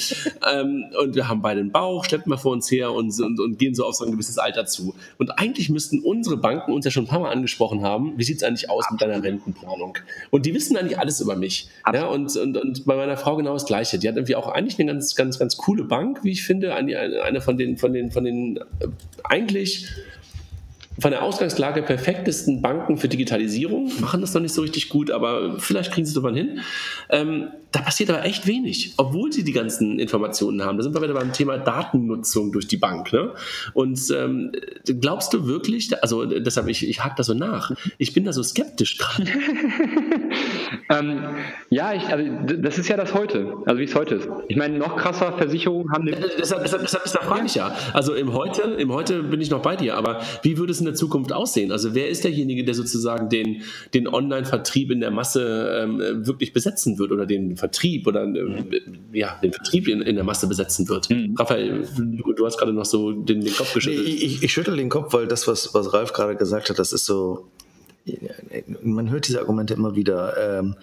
[0.52, 3.58] Ähm, und wir haben beide einen Bauch, schleppen wir vor uns her und, und, und,
[3.58, 4.94] gehen so auf so ein gewisses Alter zu.
[5.18, 8.38] Und eigentlich müssten unsere Banken uns ja schon ein paar Mal angesprochen haben, wie sieht
[8.38, 9.98] es eigentlich aus mit deiner Rentenplanung?
[10.30, 11.68] Und die wissen eigentlich alles über mich.
[11.92, 13.98] Ja, und, und, und bei meiner Frau genau das Gleiche.
[13.98, 17.40] Die hat irgendwie auch eigentlich eine ganz, ganz, ganz coole Bank, wie ich finde, eine
[17.40, 18.88] von den, von den, von den äh,
[19.24, 19.88] eigentlich
[21.00, 25.58] von der Ausgangslage perfektesten Banken für Digitalisierung, machen das noch nicht so richtig gut, aber
[25.60, 26.60] vielleicht kriegen sie es irgendwann hin.
[27.08, 30.78] Ähm, da passiert aber echt wenig, obwohl sie die ganzen Informationen haben.
[30.78, 33.12] Da sind wir wieder beim Thema Datennutzung durch die Bank.
[33.12, 33.34] Ne?
[33.74, 34.52] Und ähm,
[35.00, 38.42] glaubst du wirklich, also deshalb, ich, ich hake da so nach, ich bin da so
[38.42, 39.26] skeptisch gerade.
[40.90, 41.20] ähm,
[41.70, 42.24] ja, ich, also,
[42.56, 44.28] das ist ja das Heute, also wie es heute ist.
[44.48, 46.06] Ich meine, noch krasser, Versicherungen haben...
[46.06, 47.76] Deshalb, deshalb, deshalb, deshalb frage ich ja.
[47.92, 50.86] Also im Heute, im Heute bin ich noch bei dir, aber wie würde es in
[50.86, 51.72] der Zukunft aussehen?
[51.72, 53.62] Also wer ist derjenige, der sozusagen den,
[53.92, 58.80] den Online-Vertrieb in der Masse ähm, wirklich besetzen wird oder den Vertrieb oder äh,
[59.12, 61.10] ja, den Vertrieb in, in, der Masse besetzen wird.
[61.10, 61.34] Mhm.
[61.38, 64.06] Raphael, du, du, hast gerade noch so den, den Kopf geschüttelt.
[64.06, 66.92] Nee, ich, ich schüttel den Kopf, weil das, was, was Ralf gerade gesagt hat, das
[66.92, 67.46] ist so,
[68.82, 70.58] man hört diese Argumente immer wieder.
[70.58, 70.76] Ähm,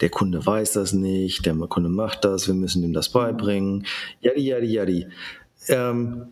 [0.00, 3.86] der Kunde weiß das nicht, der Kunde macht das, wir müssen ihm das beibringen,
[4.20, 5.06] jadi, jadi, jadi.
[5.68, 6.26] Ähm,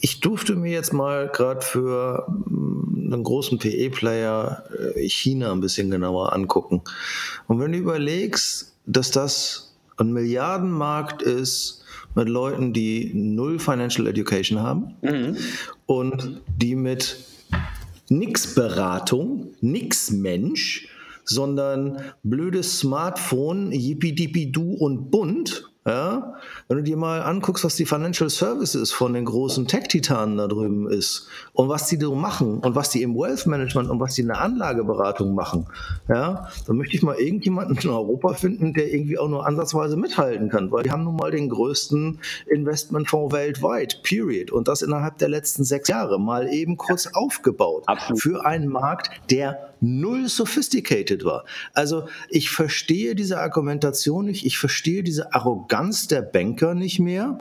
[0.00, 4.64] ich durfte mir jetzt mal gerade für mm, einen großen PE-Player
[4.96, 6.82] äh, China ein bisschen genauer angucken.
[7.46, 14.60] Und wenn du überlegst, dass das ein Milliardenmarkt ist mit Leuten, die null Financial Education
[14.60, 15.36] haben mhm.
[15.86, 17.18] und die mit
[18.18, 20.88] nix Beratung, nix Mensch,
[21.24, 24.14] sondern blödes Smartphone, yippie
[24.74, 26.34] und bunt ja,
[26.68, 30.88] wenn du dir mal anguckst, was die Financial Services von den großen Tech-Titanen da drüben
[30.88, 34.20] ist und was die so machen und was die im Wealth Management und was die
[34.20, 35.66] in der Anlageberatung machen,
[36.08, 40.50] ja, dann möchte ich mal irgendjemanden in Europa finden, der irgendwie auch nur ansatzweise mithalten
[40.50, 44.52] kann, weil die haben nun mal den größten Investmentfonds weltweit, period.
[44.52, 48.22] Und das innerhalb der letzten sechs Jahre mal eben kurz aufgebaut Absolut.
[48.22, 51.44] für einen Markt, der null sophisticated war.
[51.74, 57.38] Also ich verstehe diese Argumentation nicht, ich verstehe diese Arroganz der Banker nicht mehr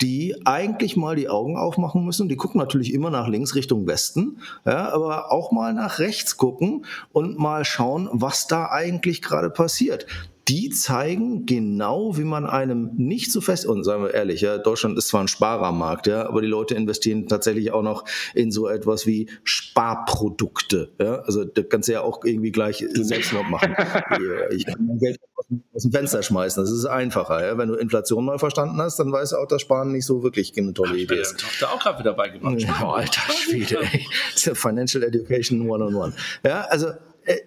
[0.00, 2.28] die eigentlich mal die Augen aufmachen müssen.
[2.28, 6.84] Die gucken natürlich immer nach links Richtung Westen, ja, aber auch mal nach rechts gucken
[7.12, 10.06] und mal schauen, was da eigentlich gerade passiert
[10.48, 14.98] die zeigen genau, wie man einem nicht so fest, und sagen wir ehrlich, ja, Deutschland
[14.98, 19.06] ist zwar ein Sparermarkt, ja, aber die Leute investieren tatsächlich auch noch in so etwas
[19.06, 20.92] wie Sparprodukte.
[21.00, 23.74] Ja, also das kannst du ja auch irgendwie gleich selbst noch machen.
[24.50, 25.18] ich kann mein Geld
[25.72, 27.46] aus dem Fenster schmeißen, das ist einfacher.
[27.46, 27.58] Ja.
[27.58, 30.52] Wenn du Inflation mal verstanden hast, dann weißt du auch, dass Sparen nicht so wirklich
[30.56, 31.42] eine tolle Idee ist.
[31.42, 32.60] Ich habe auch gerade wieder beigebracht.
[32.60, 34.06] Ja, alter Schwede, ey.
[34.54, 36.12] Financial Education one on one.
[36.44, 36.94] Ja, also äh,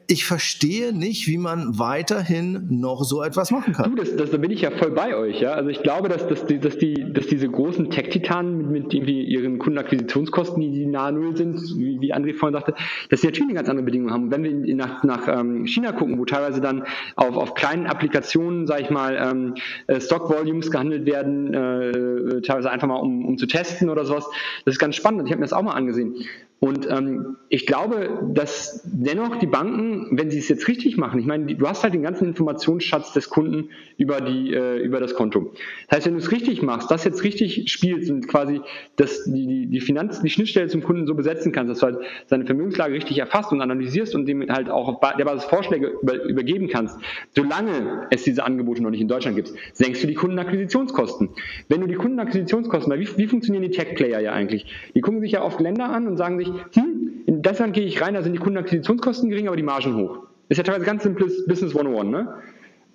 [0.07, 3.91] ich verstehe nicht, wie man weiterhin noch so etwas machen kann.
[3.91, 5.39] Du, das, das, da bin ich ja voll bei euch.
[5.41, 5.51] Ja?
[5.51, 9.23] Also ich glaube, dass, dass, die, dass, die, dass diese großen Tech-Titanen mit, mit irgendwie
[9.23, 12.73] ihren Kundenakquisitionskosten, die, die nahe Null sind, wie, wie André vorhin sagte,
[13.09, 14.23] dass sie natürlich eine ganz andere Bedingungen haben.
[14.23, 16.84] Und wenn wir nach, nach ähm, China gucken, wo teilweise dann
[17.15, 19.55] auf, auf kleinen Applikationen, sage ich mal, ähm,
[19.86, 24.25] äh, Stock-Volumes gehandelt werden, äh, teilweise einfach mal um, um zu testen oder sowas,
[24.65, 25.23] das ist ganz spannend.
[25.25, 26.15] Ich habe mir das auch mal angesehen.
[26.59, 31.27] Und ähm, ich glaube, dass dennoch die Banken, wenn sie es jetzt richtig machen, ich
[31.27, 35.53] meine, du hast halt den ganzen Informationsschatz des Kunden über, die, äh, über das Konto.
[35.87, 38.61] Das heißt, wenn du es richtig machst, das jetzt richtig spielst und quasi
[38.95, 42.45] das, die, die, Finanz, die Schnittstelle zum Kunden so besetzen kannst, dass du halt seine
[42.45, 46.69] Vermögenslage richtig erfasst und analysierst und dem halt auch auf der Basis Vorschläge über, übergeben
[46.69, 46.97] kannst,
[47.35, 51.29] solange es diese Angebote noch nicht in Deutschland gibt, senkst du die Kundenakquisitionskosten.
[51.69, 54.65] Wenn du die Kundenakquisitionskosten, weil wie, wie funktionieren die Tech-Player ja eigentlich?
[54.95, 57.85] Die gucken sich ja oft Länder an und sagen sich, hm, in das Land gehe
[57.85, 60.19] ich rein, da sind die Kundenakquisitionskosten gering, aber die Margen hoch.
[60.49, 62.33] Ist ja teilweise ganz simples Business 101, ne?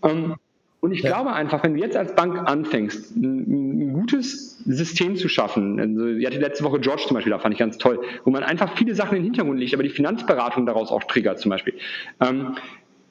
[0.04, 0.34] Ähm,
[0.80, 1.10] und ich ja.
[1.10, 6.06] glaube einfach, wenn du jetzt als Bank anfängst, ein, ein gutes System zu schaffen, also,
[6.06, 8.76] ich hatte letzte Woche George zum Beispiel, da fand ich ganz toll, wo man einfach
[8.76, 11.74] viele Sachen in den Hintergrund legt, aber die Finanzberatung daraus auch triggert zum Beispiel.
[12.20, 12.56] Ähm,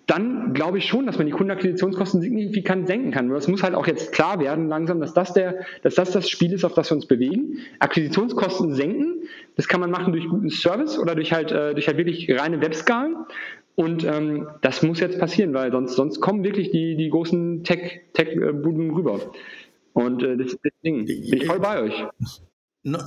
[0.08, 3.28] dann glaube ich schon, dass man die Kundenakquisitionskosten signifikant senken kann.
[3.28, 6.30] Nur es muss halt auch jetzt klar werden langsam, dass das, der, dass das das
[6.30, 7.60] Spiel ist, auf das wir uns bewegen.
[7.80, 9.24] Akquisitionskosten senken,
[9.56, 12.62] das kann man machen durch guten Service oder durch halt, äh, durch halt wirklich reine
[12.62, 13.16] Webskalen.
[13.76, 18.90] Und ähm, das muss jetzt passieren, weil sonst, sonst kommen wirklich die, die großen Tech-Buden
[18.90, 19.20] Tech rüber.
[19.94, 22.06] Und äh, das, das Ding, bin ich voll bei euch.
[22.84, 23.00] No,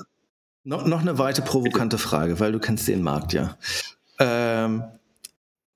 [0.63, 3.59] noch, noch eine weitere provokante Frage, weil du kennst den Markt ja.
[4.19, 4.85] Ähm,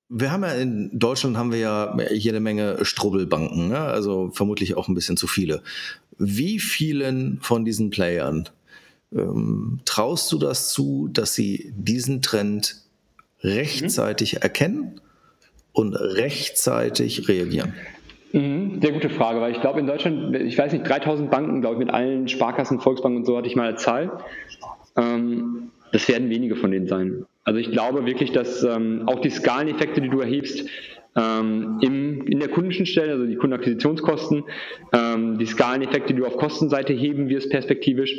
[0.08, 3.78] wir haben ja in Deutschland haben wir ja jede Menge Strubbelbanken, ne?
[3.78, 5.62] also vermutlich auch ein bisschen zu viele.
[6.18, 8.48] Wie vielen von diesen Playern
[9.12, 12.82] ähm, traust du das zu, dass sie diesen Trend
[13.42, 14.42] rechtzeitig mhm.
[14.42, 15.00] erkennen
[15.72, 17.74] und rechtzeitig reagieren?
[18.32, 21.76] Mhm, sehr gute Frage, weil ich glaube in Deutschland, ich weiß nicht, 3000 Banken, glaube
[21.76, 24.18] ich, mit allen Sparkassen, Volksbanken und so hatte ich mal eine Zahl.
[24.96, 27.24] Ähm, das werden wenige von denen sein.
[27.48, 30.68] Also ich glaube wirklich, dass ähm, auch die Skaleneffekte, die du erhebst,
[31.16, 34.44] ähm, im, in der Kundenstelle, also die Kundenakquisitionskosten,
[34.92, 38.14] ähm, die Skaleneffekte, die du auf Kostenseite heben wirst perspektivisch.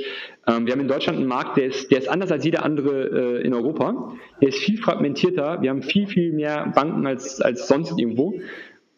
[0.47, 3.37] Ähm, wir haben in Deutschland einen Markt, der ist, der ist anders als jeder andere
[3.37, 4.15] äh, in Europa.
[4.41, 5.61] Der ist viel fragmentierter.
[5.61, 8.33] Wir haben viel, viel mehr Banken als, als sonst irgendwo.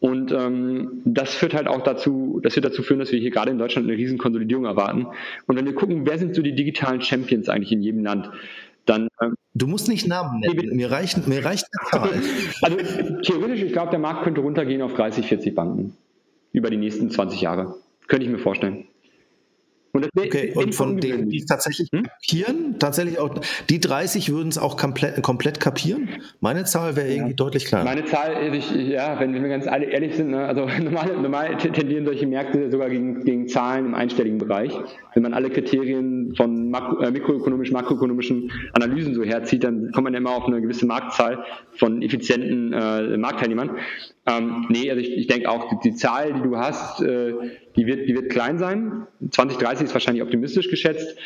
[0.00, 3.50] Und ähm, das führt halt auch dazu, das wird dazu führen, dass wir hier gerade
[3.50, 5.08] in Deutschland eine riesen Konsolidierung erwarten.
[5.46, 8.30] Und wenn wir gucken, wer sind so die digitalen Champions eigentlich in jedem Land,
[8.86, 9.08] dann.
[9.20, 10.76] Ähm, du musst nicht Namen nennen.
[10.76, 12.22] Mir reicht, mir reicht eine Zahl.
[12.62, 12.76] Also
[13.22, 15.96] theoretisch, ich glaube, der Markt könnte runtergehen auf 30, 40 Banken
[16.52, 17.74] über die nächsten 20 Jahre.
[18.08, 18.86] Könnte ich mir vorstellen.
[19.94, 22.04] Und, okay, und von denen, die es tatsächlich hm?
[22.04, 23.34] kapieren, tatsächlich auch,
[23.68, 26.08] die 30 würden es auch komplett, komplett kapieren?
[26.40, 27.36] Meine Zahl wäre irgendwie ja.
[27.36, 27.84] deutlich kleiner.
[27.84, 32.06] Meine Zahl, ich, ja, wenn wir ganz alle ehrlich sind, ne, also normal, normal tendieren
[32.06, 34.72] solche Märkte sogar gegen, gegen Zahlen im einstelligen Bereich.
[35.12, 40.14] Wenn man alle Kriterien von makro, äh, mikroökonomischen, makroökonomischen Analysen so herzieht, dann kommt man
[40.14, 41.44] immer auf eine gewisse Marktzahl
[41.76, 43.76] von effizienten äh, Marktteilnehmern.
[44.26, 47.34] Ähm, nee, also ich, ich denke auch, die, die, Zahl, die du hast, äh,
[47.76, 49.06] die, wird, die wird klein sein.
[49.30, 51.16] 2030 ist wahrscheinlich optimistisch geschätzt.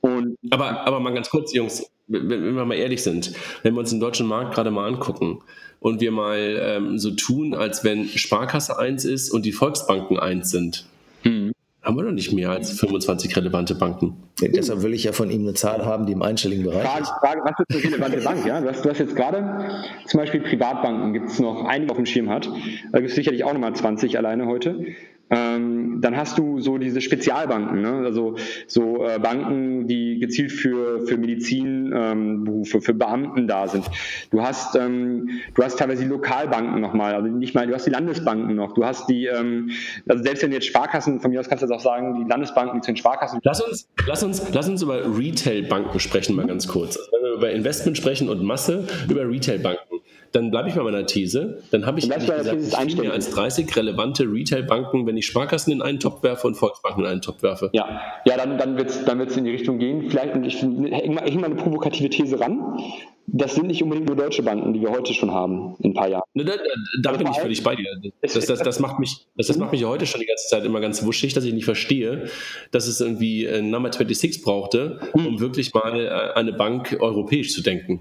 [0.00, 3.90] Und aber, aber mal ganz kurz, Jungs, wenn, wir mal ehrlich sind, wenn wir uns
[3.90, 5.40] den deutschen Markt gerade mal angucken
[5.78, 10.50] und wir mal ähm, so tun, als wenn Sparkasse 1 ist und die Volksbanken 1
[10.50, 10.86] sind,
[11.22, 11.52] hm
[11.82, 14.16] haben wir noch nicht mehr als 25 relevante Banken.
[14.40, 17.02] Ja, deshalb will ich ja von ihm eine Zahl haben, die im einstelligen Bereich Frage,
[17.02, 17.10] ist.
[17.20, 18.46] Frage, was ist eine relevante Bank?
[18.46, 18.60] Ja?
[18.60, 19.68] Du, hast, du hast jetzt gerade
[20.06, 22.48] zum Beispiel Privatbanken, gibt es noch einige auf dem Schirm hat.
[22.92, 24.86] Da gibt es sicherlich auch nochmal 20 alleine heute.
[25.32, 28.02] Ähm, dann hast du so diese Spezialbanken, ne?
[28.04, 33.86] also so äh, Banken, die gezielt für, für Medizinberufe, ähm, für Beamten da sind.
[34.30, 37.90] Du hast, ähm, du hast teilweise die Lokalbanken nochmal, also nicht mal, du hast die
[37.90, 39.70] Landesbanken noch, du hast die, ähm,
[40.06, 42.82] also selbst wenn jetzt Sparkassen, von mir aus kannst du jetzt auch sagen, die Landesbanken,
[42.82, 43.40] zu den Sparkassen.
[43.42, 46.98] Lass uns, lass uns, lass uns über Retailbanken sprechen, mal ganz kurz.
[46.98, 49.91] Also wenn wir über Investment sprechen und Masse, über Retailbanken
[50.32, 51.62] dann bleibe ich bei meiner These.
[51.70, 56.00] Dann habe ich gesagt, viel mehr als 30 relevante Retail-Banken, wenn ich Sparkassen in einen
[56.00, 57.70] Topf werfe und Volksbanken in einen Topf werfe.
[57.72, 60.10] Ja, ja dann, dann wird es dann wird's in die Richtung gehen.
[60.10, 62.78] Vielleicht, ich hänge mal, häng mal eine provokative These ran.
[63.26, 66.08] Das sind nicht unbedingt nur deutsche Banken, die wir heute schon haben, in ein paar
[66.08, 66.24] Jahren.
[66.34, 67.86] Ne, da, da, da bin ich völlig bei dir.
[68.20, 70.80] Das, das, das, macht mich, das, das macht mich heute schon die ganze Zeit immer
[70.80, 72.28] ganz wuschig, dass ich nicht verstehe,
[72.72, 75.40] dass es irgendwie Number 26 brauchte, um hm.
[75.40, 78.00] wirklich mal äh, eine Bank europäisch zu denken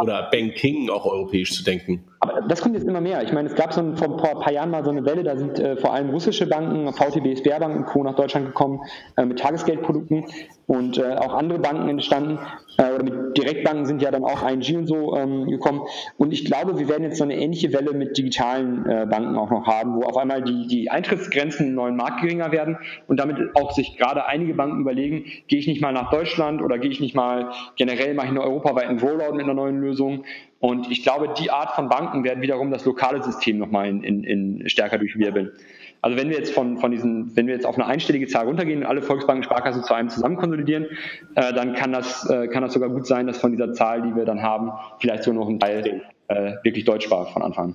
[0.00, 2.04] oder Banking auch europäisch zu denken.
[2.20, 3.22] Aber das kommt jetzt immer mehr.
[3.22, 5.36] Ich meine, es gab so ein, vor ein paar Jahren mal so eine Welle, da
[5.36, 8.02] sind äh, vor allem russische Banken, VTB, Sberbank und Co.
[8.02, 8.80] nach Deutschland gekommen
[9.16, 10.24] äh, mit Tagesgeldprodukten
[10.68, 12.38] und äh, auch andere Banken entstanden.
[12.76, 15.80] Äh, oder mit Direktbanken sind ja dann auch ING und so ähm, gekommen.
[16.18, 19.50] Und ich glaube, wir werden jetzt so eine ähnliche Welle mit digitalen äh, Banken auch
[19.50, 23.38] noch haben, wo auf einmal die, die Eintrittsgrenzen im neuen Markt geringer werden und damit
[23.56, 27.00] auch sich gerade einige Banken überlegen, gehe ich nicht mal nach Deutschland oder gehe ich
[27.00, 30.24] nicht mal generell mal in einen europaweiten Rollout mit einer neuen Lösung.
[30.60, 34.24] Und ich glaube, die Art von Banken werden wiederum das lokale System nochmal in, in,
[34.24, 35.52] in stärker durchwirbeln.
[36.00, 38.80] Also wenn wir jetzt von, von diesen, wenn wir jetzt auf eine einstellige Zahl runtergehen
[38.80, 40.86] und alle Volksbanken Sparkassen zu einem zusammen konsolidieren,
[41.34, 44.14] äh, dann kann das, äh, kann das sogar gut sein, dass von dieser Zahl, die
[44.14, 47.74] wir dann haben, vielleicht sogar noch ein Teil äh, wirklich deutsch war von Anfang.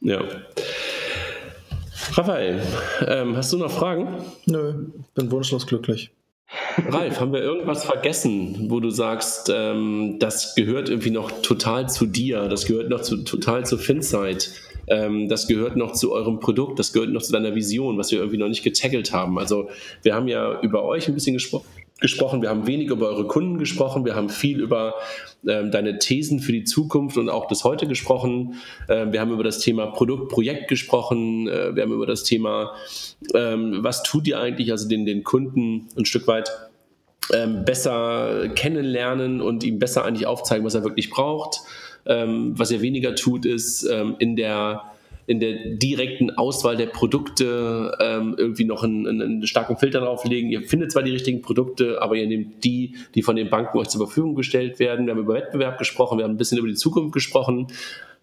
[0.00, 0.22] Ja.
[2.14, 2.60] Raphael,
[3.06, 4.08] ähm, hast du noch Fragen?
[4.46, 6.10] Nö, bin wunschlos glücklich.
[6.88, 12.06] Ralf, haben wir irgendwas vergessen, wo du sagst, ähm, das gehört irgendwie noch total zu
[12.06, 14.50] dir, das gehört noch zu, total zu Finsight,
[14.90, 18.18] ähm, das gehört noch zu eurem Produkt, das gehört noch zu deiner Vision, was wir
[18.18, 19.38] irgendwie noch nicht getackelt haben.
[19.38, 19.70] Also
[20.02, 21.66] wir haben ja über euch ein bisschen gesprochen
[22.00, 24.94] gesprochen, wir haben wenig über eure Kunden gesprochen, wir haben viel über
[25.46, 28.54] ähm, deine Thesen für die Zukunft und auch das heute gesprochen.
[28.88, 32.72] Ähm, wir haben über das Thema Produkt, Projekt gesprochen, äh, wir haben über das Thema,
[33.34, 36.50] ähm, was tut ihr eigentlich, also den, den Kunden ein Stück weit
[37.32, 41.60] ähm, besser kennenlernen und ihm besser eigentlich aufzeigen, was er wirklich braucht.
[42.06, 44.84] Ähm, was er weniger tut, ist ähm, in der
[45.30, 50.50] in der direkten Auswahl der Produkte ähm, irgendwie noch einen, einen, starken Filter drauflegen.
[50.50, 53.86] Ihr findet zwar die richtigen Produkte, aber ihr nehmt die, die von den Banken euch
[53.86, 55.06] zur Verfügung gestellt werden.
[55.06, 57.68] Wir haben über Wettbewerb gesprochen, wir haben ein bisschen über die Zukunft gesprochen.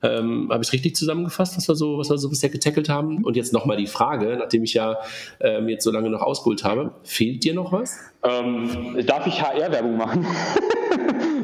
[0.04, 3.24] Ähm, Habe ich richtig zusammengefasst, was wir so, was wir so bisher getackelt haben?
[3.24, 4.98] Und jetzt nochmal die Frage, nachdem ich ja
[5.39, 7.98] ähm, jetzt so lange noch ausgeholt habe, fehlt dir noch was?
[8.24, 10.26] Ähm, darf ich HR-Werbung machen?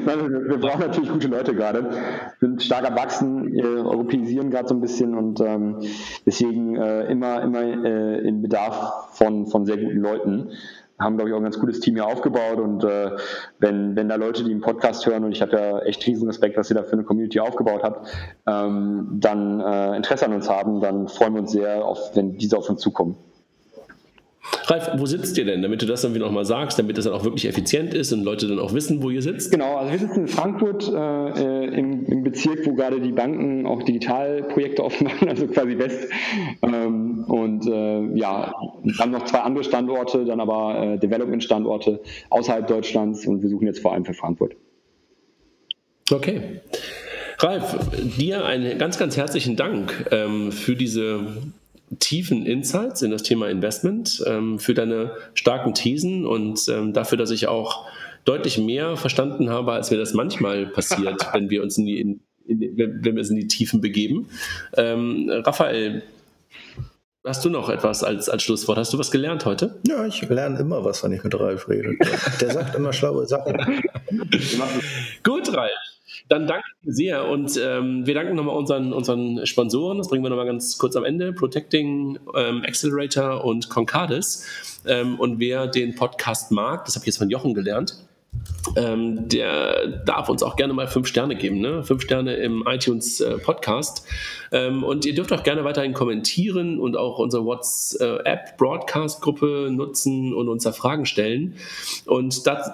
[0.06, 1.90] wir brauchen natürlich gute Leute gerade,
[2.40, 5.80] sind stark am Wachsen, äh, europäisieren gerade so ein bisschen und ähm,
[6.26, 10.50] deswegen äh, immer, immer äh, in Bedarf von, von sehr guten Leuten.
[11.04, 13.12] Haben, glaube ich, auch ein ganz gutes Team hier aufgebaut und äh,
[13.60, 16.58] wenn, wenn da Leute, die einen Podcast hören und ich habe ja echt riesen Respekt,
[16.58, 18.08] was ihr da für eine Community aufgebaut habt,
[18.48, 22.58] ähm, dann äh, Interesse an uns haben, dann freuen wir uns sehr, auf, wenn diese
[22.58, 23.16] auf uns zukommen.
[24.66, 27.14] Ralf, wo sitzt ihr denn, damit du das dann wieder nochmal sagst, damit das dann
[27.14, 29.52] auch wirklich effizient ist und Leute dann auch wissen, wo ihr sitzt?
[29.52, 33.84] Genau, also wir sitzen in Frankfurt äh, im, im, Bezirk, wo gerade die Banken auch
[33.84, 36.10] Digitalprojekte offen machen, also quasi West.
[36.62, 42.68] Ähm, und äh, ja, wir haben noch zwei andere Standorte, dann aber äh, Development-Standorte außerhalb
[42.68, 44.56] Deutschlands und wir suchen jetzt vor allem für Frankfurt.
[46.12, 46.62] Okay.
[47.40, 47.78] Ralf,
[48.18, 51.38] dir einen ganz, ganz herzlichen Dank ähm, für diese
[52.00, 57.32] tiefen Insights in das Thema Investment, ähm, für deine starken Thesen und ähm, dafür, dass
[57.32, 57.86] ich auch
[58.26, 62.20] deutlich mehr verstanden habe, als mir das manchmal passiert, wenn wir uns in die, in,
[62.46, 64.28] in, wenn wir uns in die Tiefen begeben.
[64.76, 66.04] Ähm, Raphael,
[67.26, 68.78] Hast du noch etwas als, als Schlusswort?
[68.78, 69.80] Hast du was gelernt heute?
[69.88, 71.96] Ja, ich lerne immer was, wenn ich mit Ralf rede.
[72.42, 73.56] Der sagt immer schlaue Sachen.
[75.24, 75.72] Gut, Ralf.
[76.30, 79.98] Dann danke sehr und ähm, wir danken nochmal unseren, unseren Sponsoren.
[79.98, 81.34] Das bringen wir nochmal ganz kurz am Ende.
[81.34, 84.46] Protecting ähm, Accelerator und Concardis.
[84.86, 87.98] Ähm, und wer den Podcast mag, das habe ich jetzt von Jochen gelernt,
[88.76, 91.84] ähm, der darf uns auch gerne mal fünf Sterne geben, ne?
[91.84, 94.08] Fünf Sterne im iTunes äh, Podcast.
[94.52, 100.64] Ähm, und ihr dürft auch gerne weiterhin kommentieren und auch unsere WhatsApp-Broadcast-Gruppe nutzen und uns
[100.64, 101.56] da Fragen stellen.
[102.06, 102.72] Und das,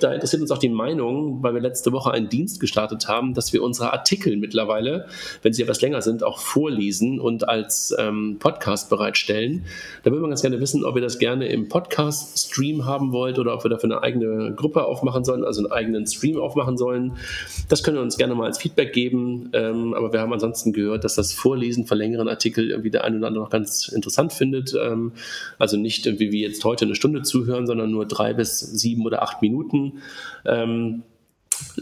[0.00, 3.52] da interessiert uns auch die Meinung, weil wir letzte Woche einen Dienst gestartet haben, dass
[3.52, 5.06] wir unsere Artikel mittlerweile,
[5.42, 9.64] wenn sie etwas länger sind, auch vorlesen und als ähm, Podcast bereitstellen.
[10.02, 13.54] Da würden wir ganz gerne wissen, ob ihr das gerne im Podcast-Stream haben wollt oder
[13.54, 17.12] ob wir dafür eine eigene Gruppe aufmachen sollen, also einen eigenen Stream aufmachen sollen.
[17.68, 19.50] Das können wir uns gerne mal als Feedback geben.
[19.52, 23.04] Ähm, aber wir haben ansonsten gehört, gehört, dass das Vorlesen von längeren Artikeln irgendwie der
[23.04, 24.74] eine oder andere noch ganz interessant findet.
[24.74, 25.12] Ähm,
[25.58, 29.22] also nicht irgendwie wie jetzt heute eine Stunde zuhören, sondern nur drei bis sieben oder
[29.22, 30.02] acht Minuten.
[30.44, 31.02] Ähm,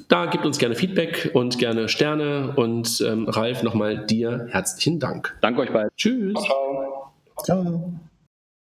[0.09, 2.55] da gibt uns gerne Feedback und gerne Sterne.
[2.57, 5.37] Und ähm, Ralf, nochmal dir herzlichen Dank.
[5.41, 5.91] Danke euch beiden.
[5.97, 6.35] Tschüss.
[6.35, 7.13] Ciao.
[7.45, 8.01] Ciao.